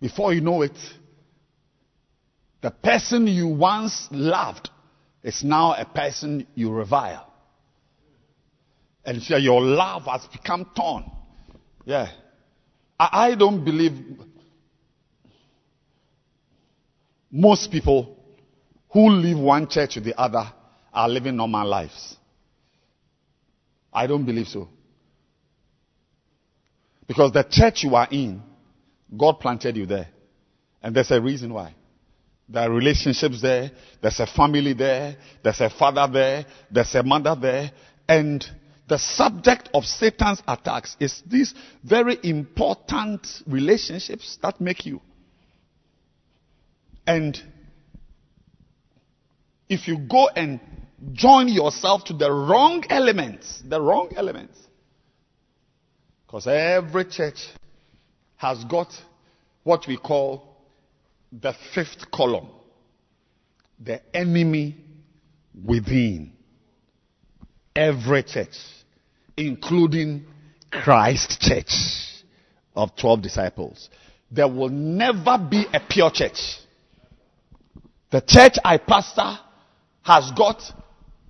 [0.00, 0.76] Before you know it,
[2.62, 4.70] the person you once loved
[5.26, 7.26] is now a person you revile.
[9.04, 11.10] And so your love has become torn.
[11.84, 12.12] Yeah.
[12.98, 13.92] I, I don't believe
[17.28, 18.16] most people
[18.90, 20.44] who leave one church to the other
[20.94, 22.16] are living normal lives.
[23.92, 24.68] I don't believe so.
[27.08, 28.42] Because the church you are in,
[29.16, 30.08] God planted you there.
[30.80, 31.74] And there's a reason why.
[32.48, 33.72] There are relationships there.
[34.00, 35.16] There's a family there.
[35.42, 36.46] There's a father there.
[36.70, 37.72] There's a mother there.
[38.08, 38.44] And
[38.88, 45.00] the subject of Satan's attacks is these very important relationships that make you.
[47.06, 47.40] And
[49.68, 50.60] if you go and
[51.12, 54.58] join yourself to the wrong elements, the wrong elements,
[56.26, 57.48] because every church
[58.36, 58.92] has got
[59.64, 60.45] what we call
[61.40, 62.48] the fifth column
[63.78, 64.76] the enemy
[65.64, 66.32] within.
[67.74, 68.56] Every church,
[69.36, 70.24] including
[70.70, 72.24] Christ Church
[72.74, 73.90] of 12 disciples.
[74.30, 76.58] There will never be a pure church.
[78.10, 79.38] The church I pastor
[80.02, 80.62] has got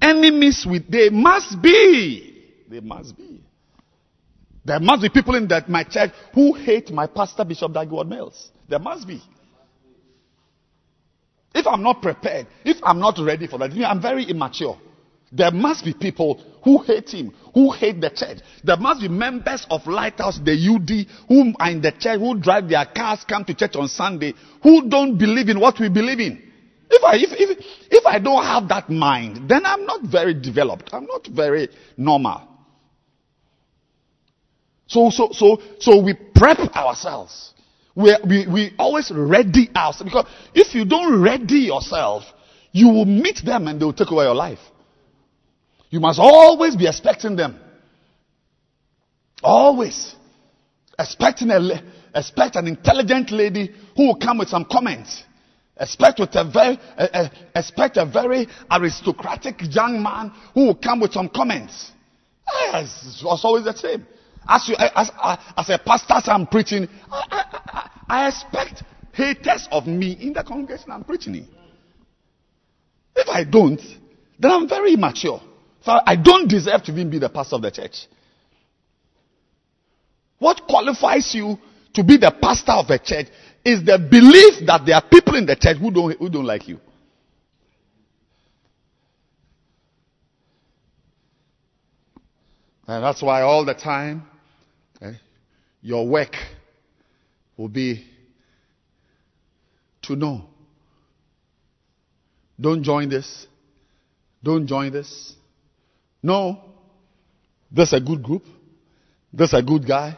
[0.01, 2.65] enemies with, they must be.
[2.69, 3.41] They must be.
[4.65, 8.51] There must be people in that my church who hate my pastor, Bishop Dag Heward-Mills.
[8.69, 9.21] There must be.
[11.57, 14.79] If I'm not prepared, if I'm not ready for that, I'm very immature.
[15.33, 18.41] There must be people who hate him, who hate the church.
[18.63, 22.69] There must be members of Lighthouse, the UD, who are in the church, who drive
[22.69, 26.43] their cars, come to church on Sunday, who don't believe in what we believe in.
[26.91, 30.91] If I, if, if, if I don't have that mind, then I'm not very developed.
[30.93, 32.43] I'm not very normal.
[34.89, 37.55] So, so, so, so we prep ourselves.
[37.97, 40.05] We, we, we always ready ourselves.
[40.05, 42.25] Because if you don't ready yourself,
[42.71, 44.59] you will meet them and they will take away your life.
[45.89, 47.59] You must always be expecting them.
[49.43, 50.15] Always.
[50.99, 51.83] Expecting a,
[52.15, 55.25] expect an intelligent lady who will come with some comments.
[55.79, 61.01] Expect with a very, uh, uh, expect a very aristocratic young man who will come
[61.01, 61.93] with some comments.
[62.75, 64.07] It's always the same.
[64.49, 65.11] As, you, as,
[65.57, 68.83] as a pastor, as I'm preaching, I, I, expect
[69.13, 71.49] haters of me in the congregation I'm preaching in.
[73.15, 73.81] If I don't,
[74.39, 75.41] then I'm very immature.
[75.83, 78.07] So I don't deserve to even be the pastor of the church.
[80.39, 81.59] What qualifies you
[81.95, 83.29] to be the pastor of a church
[83.65, 86.69] is the belief that there are people in the church who don't, who don't like
[86.69, 86.79] you.
[92.87, 94.29] And that's why all the time
[94.97, 95.19] Okay?
[95.83, 96.35] Your work
[97.57, 98.05] will be
[100.03, 100.47] to know.
[102.61, 103.47] Don't join this.
[104.43, 105.35] Don't join this.
[106.23, 106.61] No.
[107.71, 108.45] This a good group.
[109.33, 110.17] This a good guy.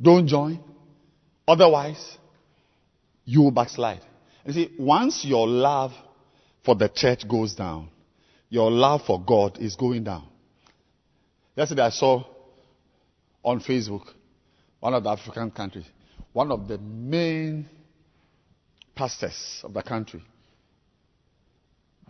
[0.00, 0.60] Don't join.
[1.46, 2.18] Otherwise,
[3.24, 4.00] you will backslide.
[4.44, 5.92] You see, once your love
[6.64, 7.88] for the church goes down,
[8.48, 10.26] your love for God is going down.
[11.54, 12.24] Yesterday I saw
[13.42, 14.06] on Facebook,
[14.80, 15.84] one of the African countries,
[16.32, 17.68] one of the main
[18.94, 20.22] pastors of the country,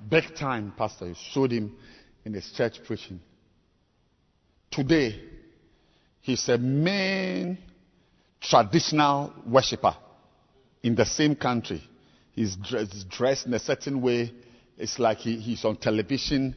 [0.08, 1.76] big time pastor, showed him
[2.24, 3.20] in his church preaching.
[4.70, 5.20] Today,
[6.20, 7.58] he's a main
[8.40, 9.96] traditional worshiper
[10.82, 11.82] in the same country.
[12.32, 12.56] He's
[13.08, 14.32] dressed, in a certain way.
[14.76, 16.54] It's like he, he's on television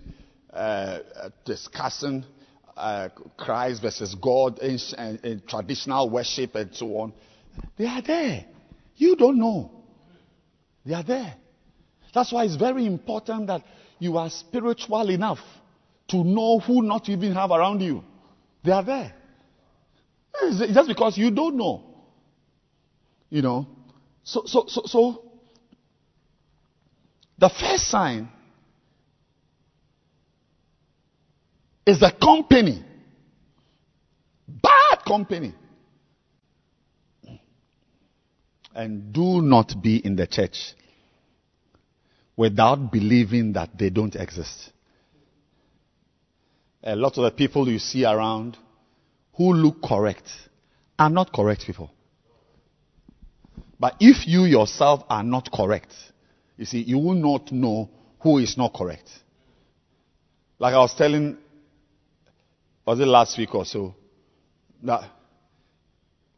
[0.53, 0.99] uh,
[1.45, 2.24] discussing
[2.78, 7.14] uh, Christ versus God in traditional worship and so on.
[7.78, 8.45] They are there.
[8.95, 9.72] You don't know.
[10.86, 11.36] They are there.
[12.14, 13.64] That's why it's very important that
[13.99, 15.39] you are spiritual enough
[16.10, 18.04] to know who not even have around you.
[18.64, 19.14] They are there.
[20.41, 21.84] It's just because you don't know.
[23.30, 23.68] You know.
[24.24, 25.24] So, so, so, so,
[27.38, 28.30] the first sign
[31.86, 32.84] is the company.
[34.47, 35.54] Bad company.
[38.74, 40.74] And do not be in the church
[42.38, 44.72] without believing that they don't exist.
[46.84, 48.57] A lot of the people you see around
[49.34, 50.30] who look correct
[50.97, 51.91] are not correct people.
[53.80, 55.93] But if you yourself are not correct,
[56.57, 59.09] you see, you will not know who is not correct.
[60.59, 61.38] Like I was telling
[62.86, 63.95] was it last week or so?
[64.84, 65.09] That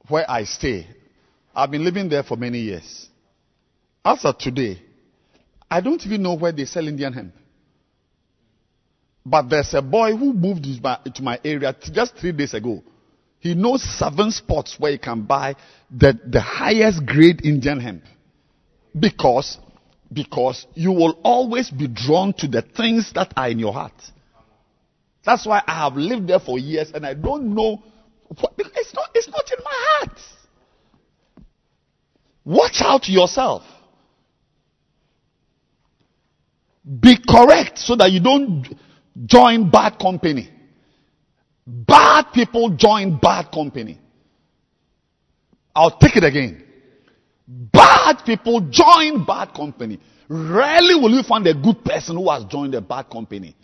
[0.07, 0.87] where I stay,
[1.55, 3.09] I've been living there for many years.
[4.03, 4.81] As of today,
[5.69, 7.33] I don't even know where they sell Indian hemp.
[9.25, 12.83] But there's a boy who moved to my, area just three days ago.
[13.39, 15.55] He knows seven spots where you can buy
[15.89, 18.03] the, the highest grade Indian hemp.
[18.97, 19.57] Because,
[20.11, 23.93] because you will always be drawn to the things that are in your heart.
[25.25, 27.81] That's why I have lived there for years and I don't know
[28.39, 30.19] what, it's not, it's not in my heart.
[32.45, 33.63] Watch out yourself.
[36.99, 38.67] Be correct so that you don't
[39.25, 40.49] join bad company.
[41.65, 43.99] Bad people join bad company.
[45.73, 46.63] I'll take it again.
[47.47, 49.99] Bad people join bad company.
[50.27, 53.55] Rarely will you find a good person who has joined a bad company.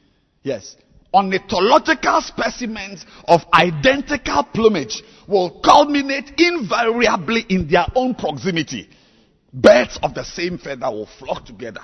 [0.43, 0.75] Yes.
[1.13, 8.87] Ornithological specimens of identical plumage will culminate invariably in their own proximity.
[9.51, 11.81] Birds of the same feather will flock together.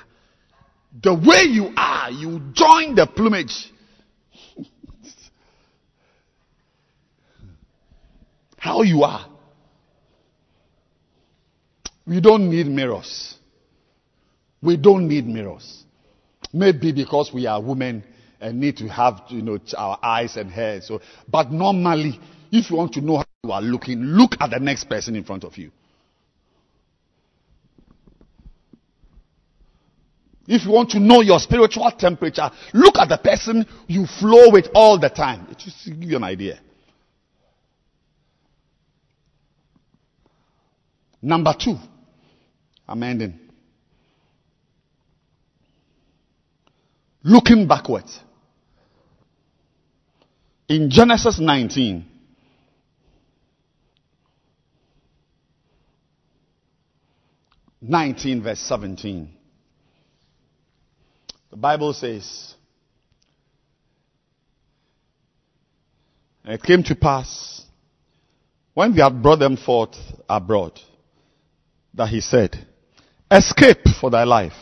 [1.01, 3.71] The way you are, you join the plumage.
[8.57, 9.27] How you are.
[12.05, 13.35] We don't need mirrors.
[14.61, 15.83] We don't need mirrors.
[16.53, 18.03] Maybe because we are women
[18.39, 20.81] and need to have, you know, our eyes and hair.
[20.81, 22.19] So, but normally,
[22.51, 25.23] if you want to know how you are looking, look at the next person in
[25.23, 25.71] front of you.
[30.47, 34.67] If you want to know your spiritual temperature, look at the person you flow with
[34.75, 35.47] all the time.
[35.49, 36.59] It just give you an idea.
[41.21, 41.77] Number two,
[42.87, 43.39] I'm ending.
[47.23, 48.19] Looking backwards.
[50.67, 52.05] In Genesis 19,
[57.87, 59.29] Nineteen verse seventeen.
[61.51, 62.55] The Bible says,
[66.43, 67.63] it came to pass
[68.73, 69.95] when they had brought them forth
[70.27, 70.79] abroad
[71.93, 72.57] that he said,
[73.29, 74.57] Escape for thy life.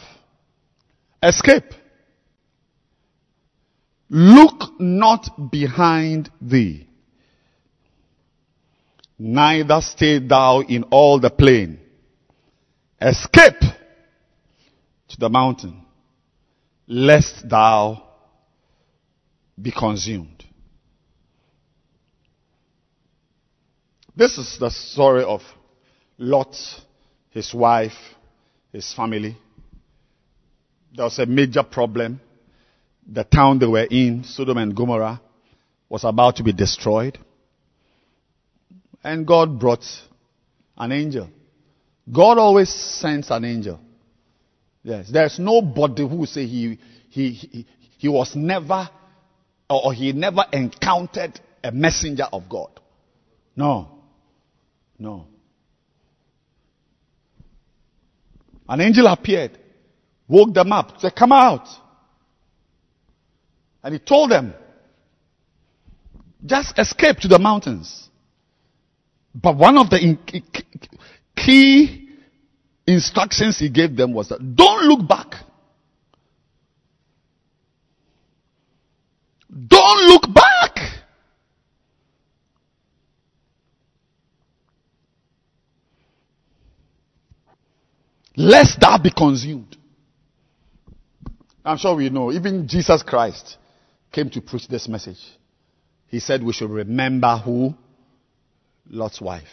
[1.22, 1.74] Escape.
[4.16, 6.88] Look not behind thee,
[9.18, 11.80] neither stay thou in all the plain.
[13.02, 15.84] Escape to the mountain,
[16.86, 18.04] lest thou
[19.60, 20.46] be consumed.
[24.16, 25.42] This is the story of
[26.20, 26.56] Lot,
[27.32, 27.98] his wife,
[28.72, 29.36] his family.
[30.96, 32.22] There was a major problem
[33.08, 35.22] the town they were in, Sodom and Gomorrah,
[35.90, 37.18] was about to be destroyed.
[39.04, 39.86] And God brought
[40.78, 41.30] an angel.
[42.12, 43.80] God always sends an angel.
[44.84, 46.78] Yes, there's nobody who say he,
[47.10, 48.90] he, he, he was never
[49.70, 52.80] or he never encountered a messenger of God.
[53.56, 53.90] No.
[55.00, 55.28] No.
[58.68, 59.58] An angel appeared,
[60.28, 61.68] woke them up, said, Come out.
[63.84, 64.54] And he told them,
[66.46, 68.10] just escape to the mountains.
[69.36, 70.18] But one of the
[71.36, 72.10] key
[72.88, 75.36] instructions he gave them was that don't look back.
[79.68, 80.78] Don't look back.
[88.36, 89.78] Lest thou be consumed.
[91.64, 93.58] I'm sure we know, even Jesus Christ
[94.14, 95.20] came to preach this message.
[96.08, 97.74] He said we should remember who?
[98.88, 99.44] Lot's wife.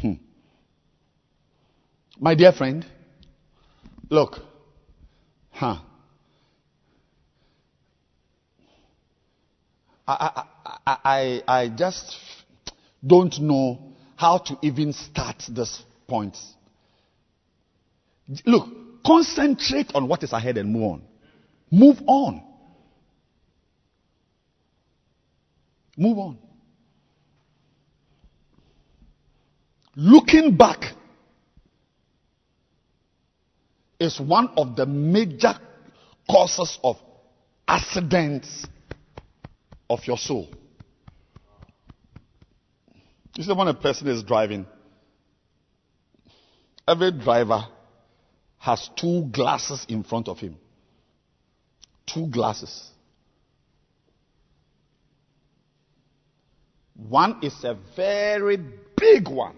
[0.00, 0.12] Hmm.
[2.20, 2.86] My dear friend,
[4.08, 4.38] look,
[5.50, 5.78] huh?
[10.06, 10.44] I,
[10.86, 12.16] I, I, I just
[13.04, 16.36] don't know how to even start this point.
[18.46, 18.68] Look,
[19.04, 21.02] concentrate on what is ahead and move on.
[21.70, 22.42] Move on.
[25.96, 26.38] Move on.
[29.94, 30.94] Looking back
[34.00, 35.54] is one of the major
[36.28, 36.96] causes of
[37.68, 38.66] accidents
[39.88, 40.48] of your soul.
[43.36, 44.66] You see, when a person is driving,
[46.86, 47.66] every driver
[48.62, 50.56] has two glasses in front of him.
[52.06, 52.90] Two glasses.
[56.94, 58.58] One is a very
[58.96, 59.56] big one,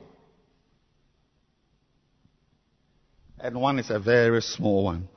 [3.38, 5.08] and one is a very small one.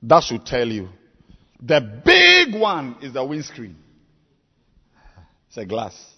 [0.00, 0.90] That should tell you.
[1.60, 3.74] The big one is the windscreen.
[5.48, 6.17] It's a glass.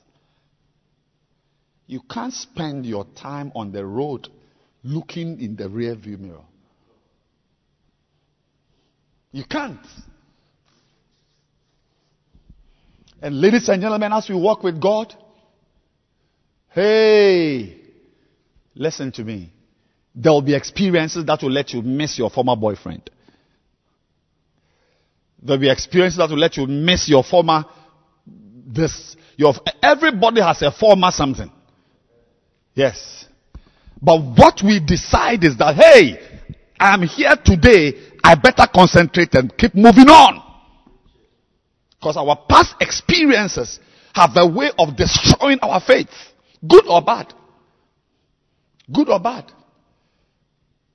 [1.90, 4.28] You can't spend your time on the road
[4.84, 6.44] looking in the rear view mirror.
[9.32, 9.84] You can't.
[13.20, 15.12] And ladies and gentlemen, as we walk with God,
[16.68, 17.80] hey,
[18.76, 19.52] listen to me.
[20.14, 23.10] There will be experiences that will let you miss your former boyfriend.
[25.42, 27.64] There will be experiences that will let you miss your former
[28.28, 29.16] this.
[29.36, 31.50] Your, everybody has a former something.
[32.80, 33.26] Yes.
[34.00, 36.18] But what we decide is that, hey,
[36.78, 37.92] I am here today.
[38.24, 40.42] I better concentrate and keep moving on.
[41.98, 43.80] Because our past experiences
[44.14, 46.08] have a way of destroying our faith.
[46.66, 47.34] Good or bad.
[48.90, 49.52] Good or bad.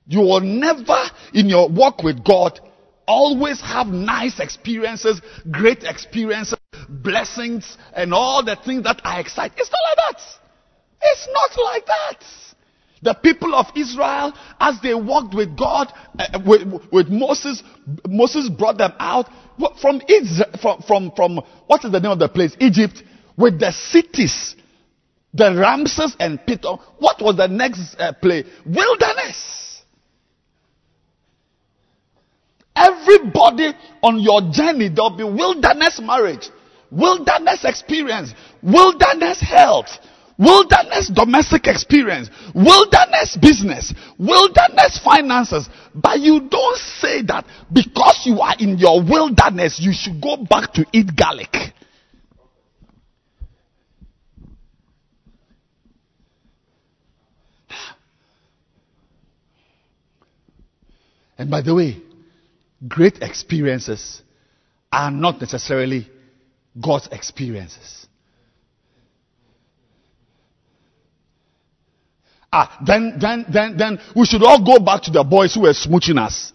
[0.08, 2.58] You will never, in your walk with God,
[3.06, 5.20] always have nice experiences,
[5.52, 6.58] great experiences,
[6.88, 9.56] blessings, and all the things that are exciting.
[9.56, 10.45] It's not like that.
[11.02, 12.24] It's not like that.
[13.02, 17.62] The people of Israel, as they walked with God, uh, with, with, Moses,
[18.06, 19.28] Moses brought them out
[19.80, 20.00] from,
[20.60, 22.56] from, from, from, what is the name of the place?
[22.58, 23.02] Egypt,
[23.36, 24.56] with the cities,
[25.34, 26.80] the Ramses and Pithom.
[26.98, 28.44] What was the next uh, play?
[28.64, 29.82] Wilderness.
[32.74, 33.72] Everybody
[34.02, 36.48] on your journey, there'll be wilderness marriage,
[36.90, 38.32] wilderness experience,
[38.62, 39.88] wilderness health,
[40.38, 45.68] wilderness domestic experience, wilderness business, wilderness finances.
[45.94, 50.72] But you don't say that because you are in your wilderness, you should go back
[50.74, 51.54] to eat garlic.
[61.38, 62.02] And by the way,
[62.88, 64.22] great experiences
[64.90, 66.08] are not necessarily
[66.80, 68.05] God's experiences.
[72.52, 75.72] Ah, then, then, then, then we should all go back to the boys who were
[75.74, 76.52] smooching us.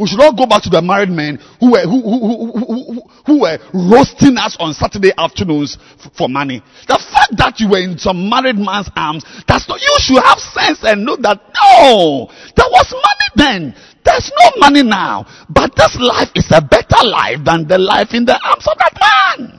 [0.00, 3.40] We should all go back to the married men who were, who, who, who, who,
[3.42, 6.62] were roasting us on Saturday afternoons f- for money.
[6.88, 10.38] The fact that you were in some married man's arms, that's not, you should have
[10.40, 13.74] sense and know that no, there was money then.
[14.02, 15.26] There's no money now.
[15.50, 18.96] But this life is a better life than the life in the arms of that
[18.96, 19.49] man.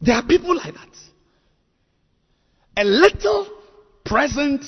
[0.00, 0.96] There are people like that.
[2.76, 3.48] A little
[4.04, 4.64] present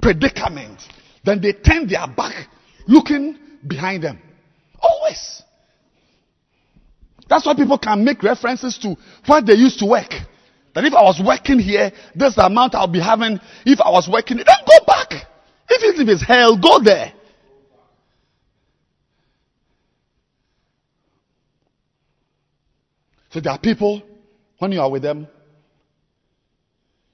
[0.00, 0.80] predicament,
[1.24, 2.48] then they turn their back
[2.86, 4.18] looking behind them.
[4.80, 5.42] Always.
[7.28, 10.10] That's why people can make references to where they used to work.
[10.74, 13.38] That if I was working here, this amount I'll be having.
[13.66, 15.12] If I was working, then go back.
[15.68, 17.12] If it's hell, go there.
[23.30, 24.02] So there are people,
[24.60, 25.26] when you are with them,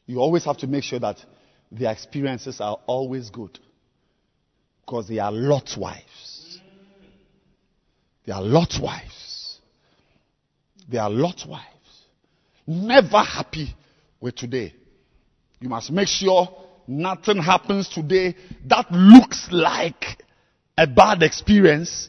[0.05, 1.17] you always have to make sure that
[1.71, 3.59] their experiences are always good.
[4.85, 6.61] Because they are Lot's wives.
[8.27, 9.61] They are Lot's wives.
[10.89, 11.65] They are Lot's wives.
[12.67, 13.75] Never happy
[14.21, 14.75] with today.
[15.61, 16.49] You must make sure
[16.89, 18.35] nothing happens today
[18.67, 20.23] that looks like
[20.77, 22.09] a bad experience.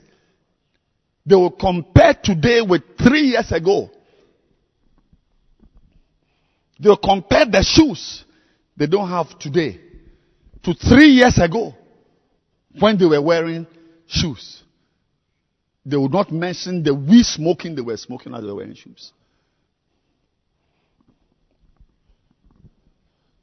[1.27, 3.91] They will compare today with three years ago.
[6.79, 8.23] They'll compare the shoes
[8.75, 9.79] they don't have today
[10.63, 11.73] to three years ago
[12.79, 13.65] when they were wearing
[14.05, 14.63] shoes.
[15.85, 19.11] They would not mention the weed smoking they were smoking as they were wearing shoes.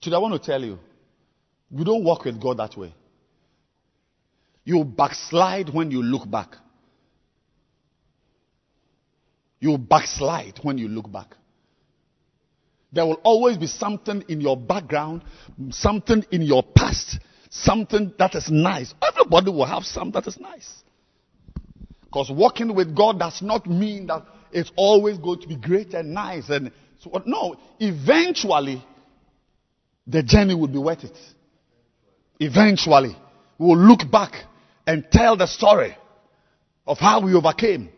[0.00, 0.78] Today I want to tell you,
[1.70, 2.94] you don't walk with God that way.
[4.64, 6.56] You backslide when you look back.
[9.58, 11.34] You backslide when you look back.
[12.94, 15.22] There will always be something in your background,
[15.70, 17.18] something in your past,
[17.50, 18.94] something that is nice.
[19.02, 20.82] Everybody will have something that is nice.
[22.04, 26.14] Because walking with God does not mean that it's always going to be great and
[26.14, 26.48] nice.
[26.48, 26.70] And
[27.00, 28.84] so, no, eventually,
[30.06, 31.18] the journey will be worth it.
[32.38, 33.16] Eventually,
[33.58, 34.34] we will look back
[34.86, 35.96] and tell the story
[36.86, 37.88] of how we overcame.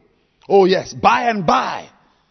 [0.48, 1.88] Oh yes, by and by,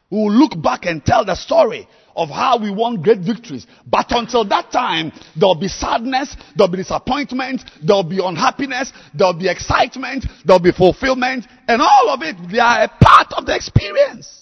[0.09, 3.68] we will look back and tell the story of how we won great victories.
[3.86, 9.49] But until that time, there'll be sadness, there'll be disappointment, there'll be unhappiness, there'll be
[9.49, 14.41] excitement, there'll be fulfillment, and all of it, they are a part of the experience.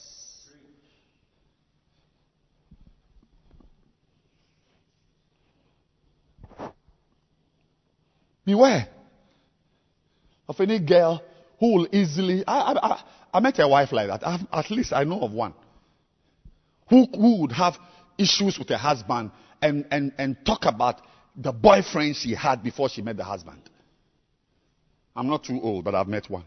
[8.45, 8.89] Beware
[10.49, 11.23] of any girl
[11.59, 12.43] who will easily.
[12.45, 13.03] I, I, I,
[13.35, 14.27] I met a wife like that.
[14.27, 15.53] I've, at least I know of one
[16.93, 17.75] who, who would have
[18.19, 19.31] issues with her husband
[19.63, 21.01] and, and, and talk about
[21.35, 23.61] the boyfriend she had before she met the husband.
[25.15, 26.43] I'm not too old, but I've met one.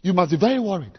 [0.00, 0.98] You must be very worried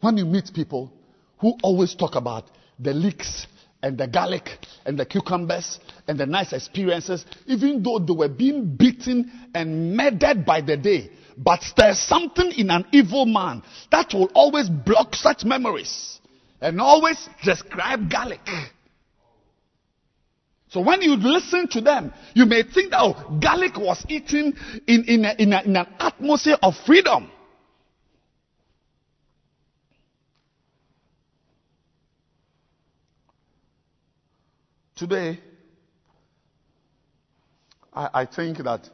[0.00, 0.90] when you meet people
[1.38, 2.44] who always talk about
[2.78, 3.46] the leeks
[3.82, 4.48] and the garlic
[4.86, 10.46] and the cucumbers and the nice experiences, even though they were being beaten and murdered
[10.46, 11.10] by the day.
[11.38, 13.62] But there's something in an evil man
[13.92, 16.20] that will always block such memories
[16.60, 18.40] and always describe garlic.
[20.70, 24.54] So when you listen to them, you may think that oh, garlic was eaten
[24.88, 27.30] in, in, a, in, a, in an atmosphere of freedom.
[34.96, 35.38] Today,
[37.92, 38.90] I, I think that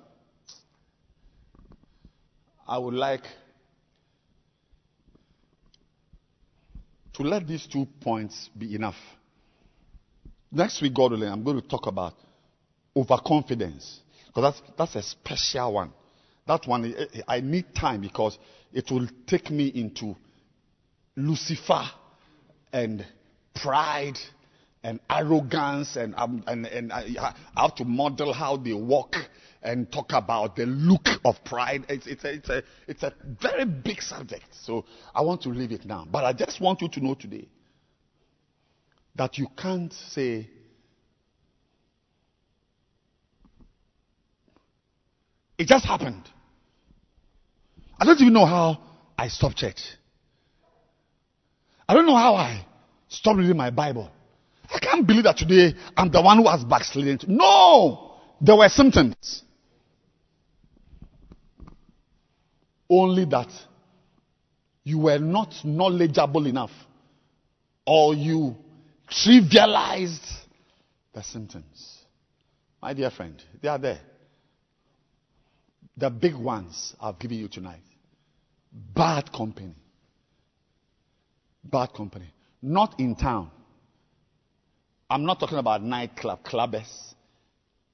[2.66, 3.24] I would like
[7.14, 8.96] to let these two points be enough.
[10.50, 12.14] Next week, God willing, I'm going to talk about
[12.96, 14.00] overconfidence.
[14.26, 15.92] Because that's, that's a special one.
[16.46, 16.94] That one,
[17.26, 18.38] I need time because
[18.72, 20.16] it will take me into
[21.16, 21.84] Lucifer
[22.72, 23.04] and
[23.54, 24.18] pride
[24.82, 29.16] and arrogance and, um, and, and I have to model how they walk
[29.64, 31.86] and talk about the look of pride.
[31.88, 34.44] It's, it's, a, it's, a, it's a very big subject.
[34.52, 34.84] So
[35.14, 36.06] I want to leave it now.
[36.08, 37.48] But I just want you to know today
[39.16, 40.50] that you can't say,
[45.56, 46.28] it just happened.
[47.98, 48.80] I don't even know how
[49.16, 49.80] I stopped church.
[51.88, 52.66] I don't know how I
[53.08, 54.10] stopped reading my Bible.
[54.70, 57.20] I can't believe that today I'm the one who has backslidden.
[57.28, 58.16] No!
[58.40, 59.43] There were symptoms.
[62.88, 63.48] Only that
[64.82, 66.72] you were not knowledgeable enough
[67.86, 68.56] or you
[69.10, 70.26] trivialized
[71.12, 71.98] the symptoms.
[72.82, 74.00] My dear friend, they are there.
[75.96, 77.82] The big ones I've given you tonight.
[78.72, 79.74] Bad company.
[81.62, 82.26] Bad company.
[82.60, 83.50] Not in town.
[85.08, 87.14] I'm not talking about nightclub clubbers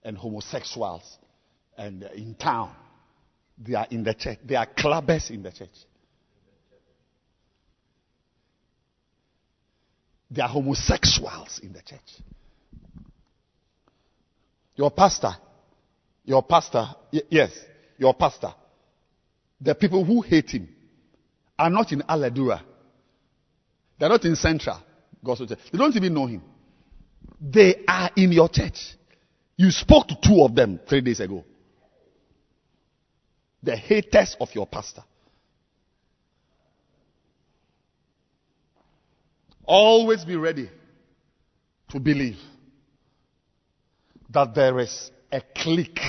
[0.03, 1.19] and homosexuals
[1.77, 2.75] and uh, in town.
[3.63, 4.39] They are in the church.
[4.45, 5.69] They are clubbers in the church.
[10.31, 12.01] They are homosexuals in the church.
[14.77, 15.33] Your pastor,
[16.25, 17.51] your pastor, y- yes,
[17.99, 18.55] your pastor,
[19.61, 20.69] the people who hate him
[21.59, 22.63] are not in Aladura.
[23.99, 24.79] They're not in Central
[25.23, 25.59] Gospel Church.
[25.71, 26.43] They don't even know him.
[27.39, 28.97] They are in your church.
[29.57, 31.45] You spoke to two of them three days ago.
[33.63, 35.03] The haters of your pastor.
[39.65, 40.69] Always be ready
[41.91, 42.39] to believe
[44.31, 46.01] that there is a clique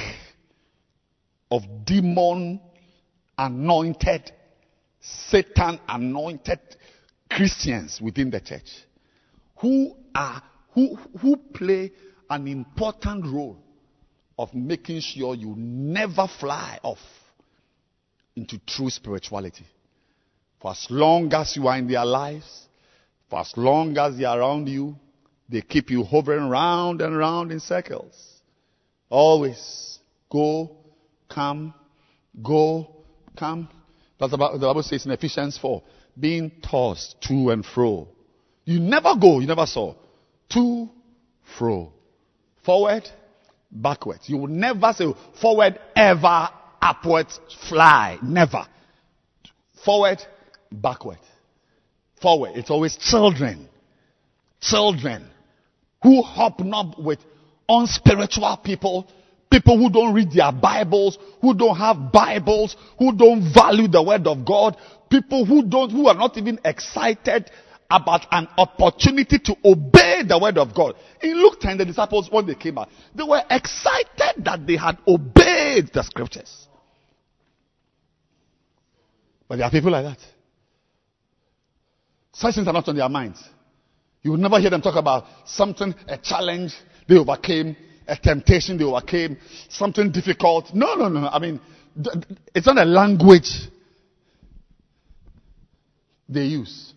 [1.49, 2.59] of demon
[3.37, 4.31] anointed,
[4.99, 6.59] Satan anointed
[7.29, 8.69] Christians within the church
[9.57, 10.41] who are
[10.73, 11.91] who, who play
[12.29, 13.57] an important role
[14.37, 16.99] of making sure you never fly off
[18.35, 19.65] into true spirituality.
[20.61, 22.67] For as long as you are in their lives,
[23.29, 24.95] for as long as they are around you,
[25.49, 28.41] they keep you hovering round and round in circles.
[29.09, 30.77] Always go,
[31.29, 31.73] come,
[32.41, 32.95] go,
[33.37, 33.67] come.
[34.19, 35.81] That's about the Bible says in Ephesians 4,
[36.19, 38.07] being tossed to and fro.
[38.63, 39.95] You never go, you never saw.
[40.49, 40.89] To,
[41.57, 41.91] fro.
[42.63, 43.09] Forward,
[43.71, 44.29] backwards.
[44.29, 45.11] You will never say
[45.41, 46.49] forward, ever,
[46.81, 48.17] upwards, fly.
[48.21, 48.65] Never.
[49.85, 50.21] Forward,
[50.71, 51.19] backward.
[52.21, 52.51] Forward.
[52.55, 53.67] It's always children.
[54.59, 55.27] Children
[56.03, 57.19] who hobnob with
[57.69, 59.07] unspiritual people,
[59.51, 64.27] people who don't read their Bibles, who don't have Bibles, who don't value the word
[64.27, 64.77] of God,
[65.09, 67.49] people who don't, who are not even excited
[67.89, 70.95] about an opportunity to obey the word of God.
[71.21, 74.97] In Luke 10, the disciples, when they came out, they were excited that they had
[75.07, 76.67] obeyed the scriptures.
[79.51, 80.19] But there are people like that.
[82.31, 83.43] Such things are not on their minds.
[84.21, 86.73] You will never hear them talk about something, a challenge
[87.05, 87.75] they overcame,
[88.07, 89.37] a temptation they overcame,
[89.67, 90.73] something difficult.
[90.73, 91.27] No, no, no.
[91.27, 91.59] I mean,
[92.55, 93.51] it's not a language
[96.29, 96.93] they use.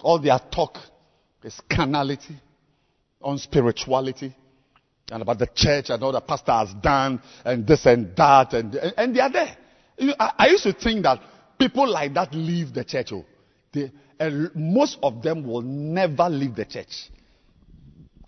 [0.00, 0.78] All their talk
[1.44, 2.34] is carnality,
[3.22, 4.34] on spirituality,
[5.12, 8.74] and about the church and all the pastor has done and this and that and
[8.74, 9.56] and, and they are there.
[9.98, 11.20] I, used to think that
[11.58, 13.12] people like that leave the church.
[13.12, 13.24] Oh,
[13.72, 13.90] they,
[14.54, 17.10] most of them will never leave the church.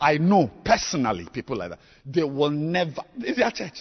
[0.00, 1.78] I know personally people like that.
[2.04, 3.02] They will never.
[3.18, 3.80] It's their church.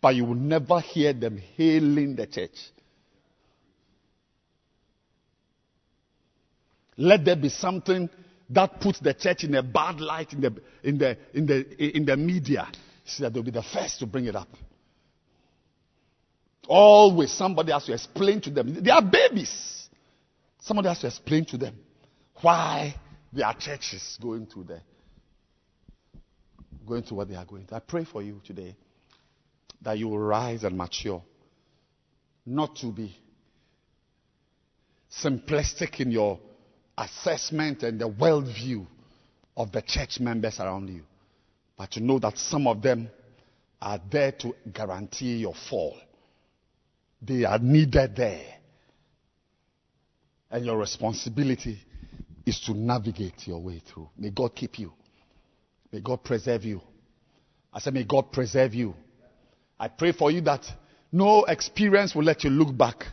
[0.00, 2.56] But you will never hear them hailing the church.
[6.96, 8.08] Let there be something
[8.50, 12.04] that puts the church in a bad light in the, in the, in the, in
[12.04, 12.66] the media.
[13.18, 14.48] That they'll be the first to bring it up.
[16.68, 18.82] Always somebody has to explain to them.
[18.82, 19.88] They are babies.
[20.60, 21.74] Somebody has to explain to them
[22.40, 22.94] why
[23.32, 24.80] their church is going through the
[26.86, 27.76] going through what they are going through.
[27.76, 28.76] I pray for you today
[29.82, 31.22] that you will rise and mature.
[32.44, 33.16] Not to be
[35.10, 36.38] simplistic in your
[36.96, 38.86] assessment and the worldview
[39.56, 41.02] of the church members around you,
[41.80, 43.08] but to know that some of them
[43.80, 45.96] are there to guarantee your fall.
[47.22, 48.44] They are needed there.
[50.50, 51.78] And your responsibility
[52.44, 54.10] is to navigate your way through.
[54.18, 54.92] May God keep you.
[55.90, 56.82] May God preserve you.
[57.72, 58.94] I said, May God preserve you.
[59.78, 60.66] I pray for you that
[61.10, 63.06] no experience will let you look back.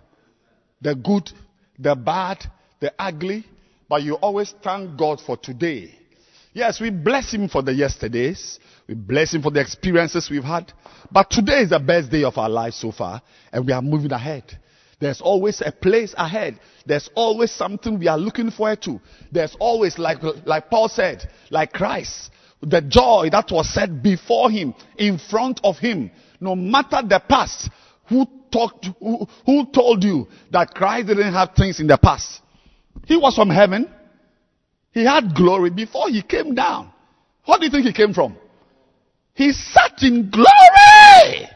[0.82, 1.32] The good,
[1.80, 2.44] the bad,
[2.82, 3.46] the ugly,
[3.88, 5.98] but you always thank God for today.
[6.58, 8.60] Yes, we bless Him for the yesterdays.
[8.88, 10.74] We bless Him for the experiences we've had.
[11.12, 13.22] But today is the best day of our lives so far,
[13.54, 14.58] and we are moving ahead.
[15.00, 16.60] There's always a place ahead.
[16.84, 19.00] There's always something we are looking forward to.
[19.32, 24.74] There's always, like, like Paul said, like Christ, the joy that was set before him,
[24.98, 26.10] in front of him.
[26.40, 27.70] No matter the past,
[28.10, 32.42] who talked, who, who told you that Christ didn't have things in the past?
[33.06, 33.94] He was from heaven.
[34.92, 36.92] He had glory before he came down.
[37.46, 38.36] What do you think he came from?
[39.34, 41.50] He sat in glory.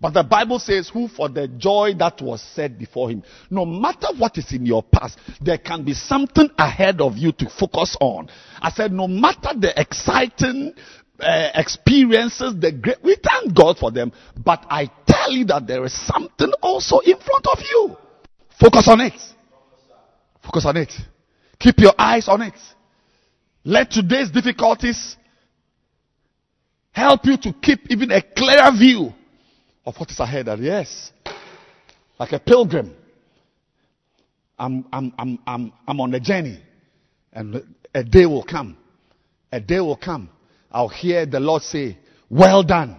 [0.00, 3.22] But the Bible says, who for the joy that was set before him.
[3.50, 7.48] No matter what is in your past, there can be something ahead of you to
[7.48, 8.28] focus on.
[8.60, 10.74] I said, no matter the exciting
[11.18, 14.12] uh, experiences, the great, we thank God for them.
[14.36, 17.96] But I tell you that there is something also in front of you.
[18.60, 19.14] Focus on it.
[20.44, 20.92] Focus on it.
[21.58, 22.54] Keep your eyes on it.
[23.64, 25.16] Let today's difficulties
[26.92, 29.12] help you to keep even a clearer view
[29.84, 30.48] of what is ahead.
[30.48, 31.12] And yes,
[32.18, 32.94] like a pilgrim,
[34.58, 36.62] I'm, I'm, I'm, I'm, I'm on a journey.
[37.32, 37.62] And
[37.94, 38.76] a day will come.
[39.52, 40.30] A day will come.
[40.70, 41.98] I'll hear the Lord say,
[42.30, 42.96] Well done,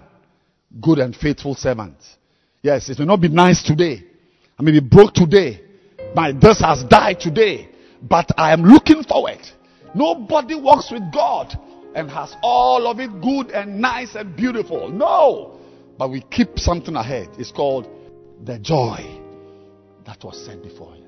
[0.81, 1.97] good and faithful servant.
[2.61, 4.03] Yes, it may not be nice today.
[4.59, 5.61] I may be broke today.
[6.15, 7.69] My this has died today.
[8.01, 9.39] But I am looking forward.
[9.95, 11.57] Nobody walks with God
[11.95, 14.89] and has all of it good and nice and beautiful.
[14.89, 15.59] No.
[15.97, 17.29] But we keep something ahead.
[17.39, 17.87] It's called
[18.43, 19.19] the joy
[20.05, 21.05] that was set before him.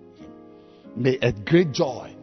[0.96, 2.16] May a great joy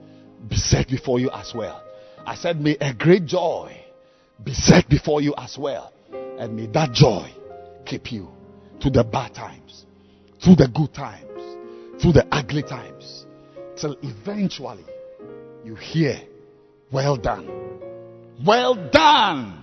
[0.48, 1.82] be set before you as well.
[2.26, 3.80] I said, may a great joy
[4.42, 5.92] be set before you as well.
[6.38, 7.30] And may that joy
[7.84, 8.28] keep you
[8.82, 9.86] through the bad times,
[10.42, 13.25] through the good times, through the ugly times,
[13.76, 14.84] till eventually
[15.64, 16.20] you hear,
[16.92, 17.48] well done.
[18.44, 19.62] Well done.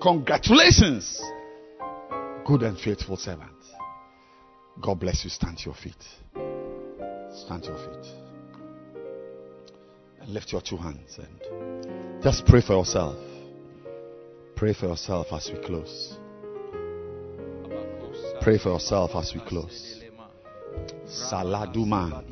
[0.00, 1.22] Congratulations
[2.44, 3.50] good and faithful servant.
[4.80, 5.30] God bless you.
[5.30, 5.94] Stand to your feet.
[7.34, 8.12] Stand to your feet.
[10.20, 13.16] And lift your two hands and just pray for yourself.
[14.56, 16.18] Pray for yourself as we close.
[18.40, 20.03] Pray for yourself as we close.
[21.06, 22.22] Saladuma.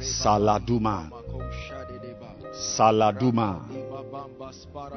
[0.00, 1.10] Saladuma.
[2.52, 3.60] Saladuma.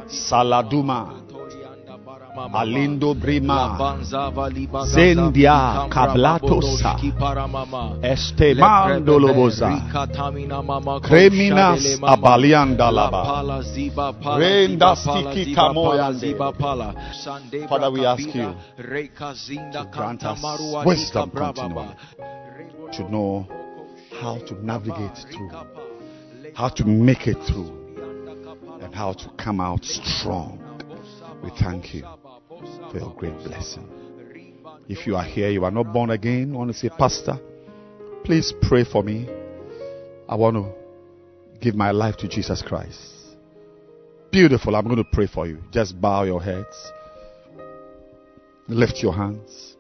[0.08, 1.14] Saladuma.
[2.54, 3.78] Alindo Brima
[4.86, 6.96] Zendia Kablatosa
[8.02, 9.70] Estemando Loboza
[11.02, 13.54] Creminas Abalianda Laba
[14.38, 16.36] Renda Stiki Tamoyande
[17.68, 18.54] Father we ask you
[19.72, 21.96] to grant us wisdom continually
[22.94, 23.48] to know
[24.22, 25.52] how to navigate through
[26.54, 27.79] how to make it through
[28.90, 30.60] and how to come out strong
[31.44, 32.04] we thank you
[32.92, 33.88] for your great blessing.
[34.88, 37.40] If you are here, you are not born again, want to say, Pastor,
[38.26, 39.30] please pray for me.
[40.28, 40.74] I want to
[41.62, 43.00] give my life to Jesus Christ.
[44.32, 44.76] Beautiful.
[44.76, 45.60] I'm going to pray for you.
[45.72, 46.92] Just bow your heads,
[48.68, 49.78] lift your hands,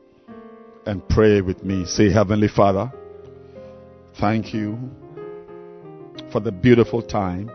[0.85, 1.85] and pray with me.
[1.85, 2.91] Say, Heavenly Father,
[4.19, 4.77] thank you
[6.31, 7.51] for the beautiful time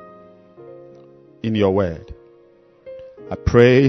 [1.45, 2.15] in your word.
[3.31, 3.87] I pray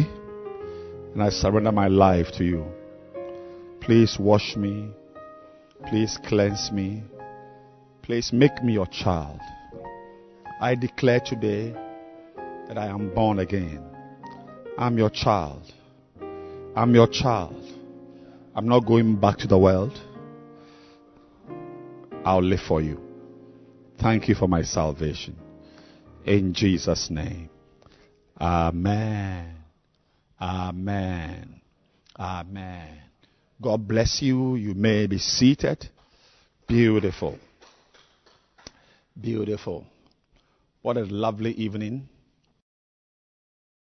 [1.13, 2.65] and I surrender my life to you.
[3.79, 4.89] Please wash me.
[5.87, 7.03] Please cleanse me.
[8.01, 9.39] Please make me your child.
[10.59, 11.73] I declare today
[12.67, 13.81] that I am born again.
[14.77, 15.71] I'm your child.
[16.75, 17.63] I'm your child.
[18.53, 19.97] I'm not going back to the world.
[22.25, 22.99] I'll live for you.
[24.01, 25.37] Thank you for my salvation.
[26.25, 27.49] In Jesus' name.
[28.41, 29.55] Amen.
[30.41, 31.61] Amen.
[32.19, 33.01] Amen.
[33.61, 34.55] God bless you.
[34.55, 35.87] You may be seated.
[36.67, 37.37] Beautiful.
[39.19, 39.85] Beautiful.
[40.81, 42.09] What a lovely evening.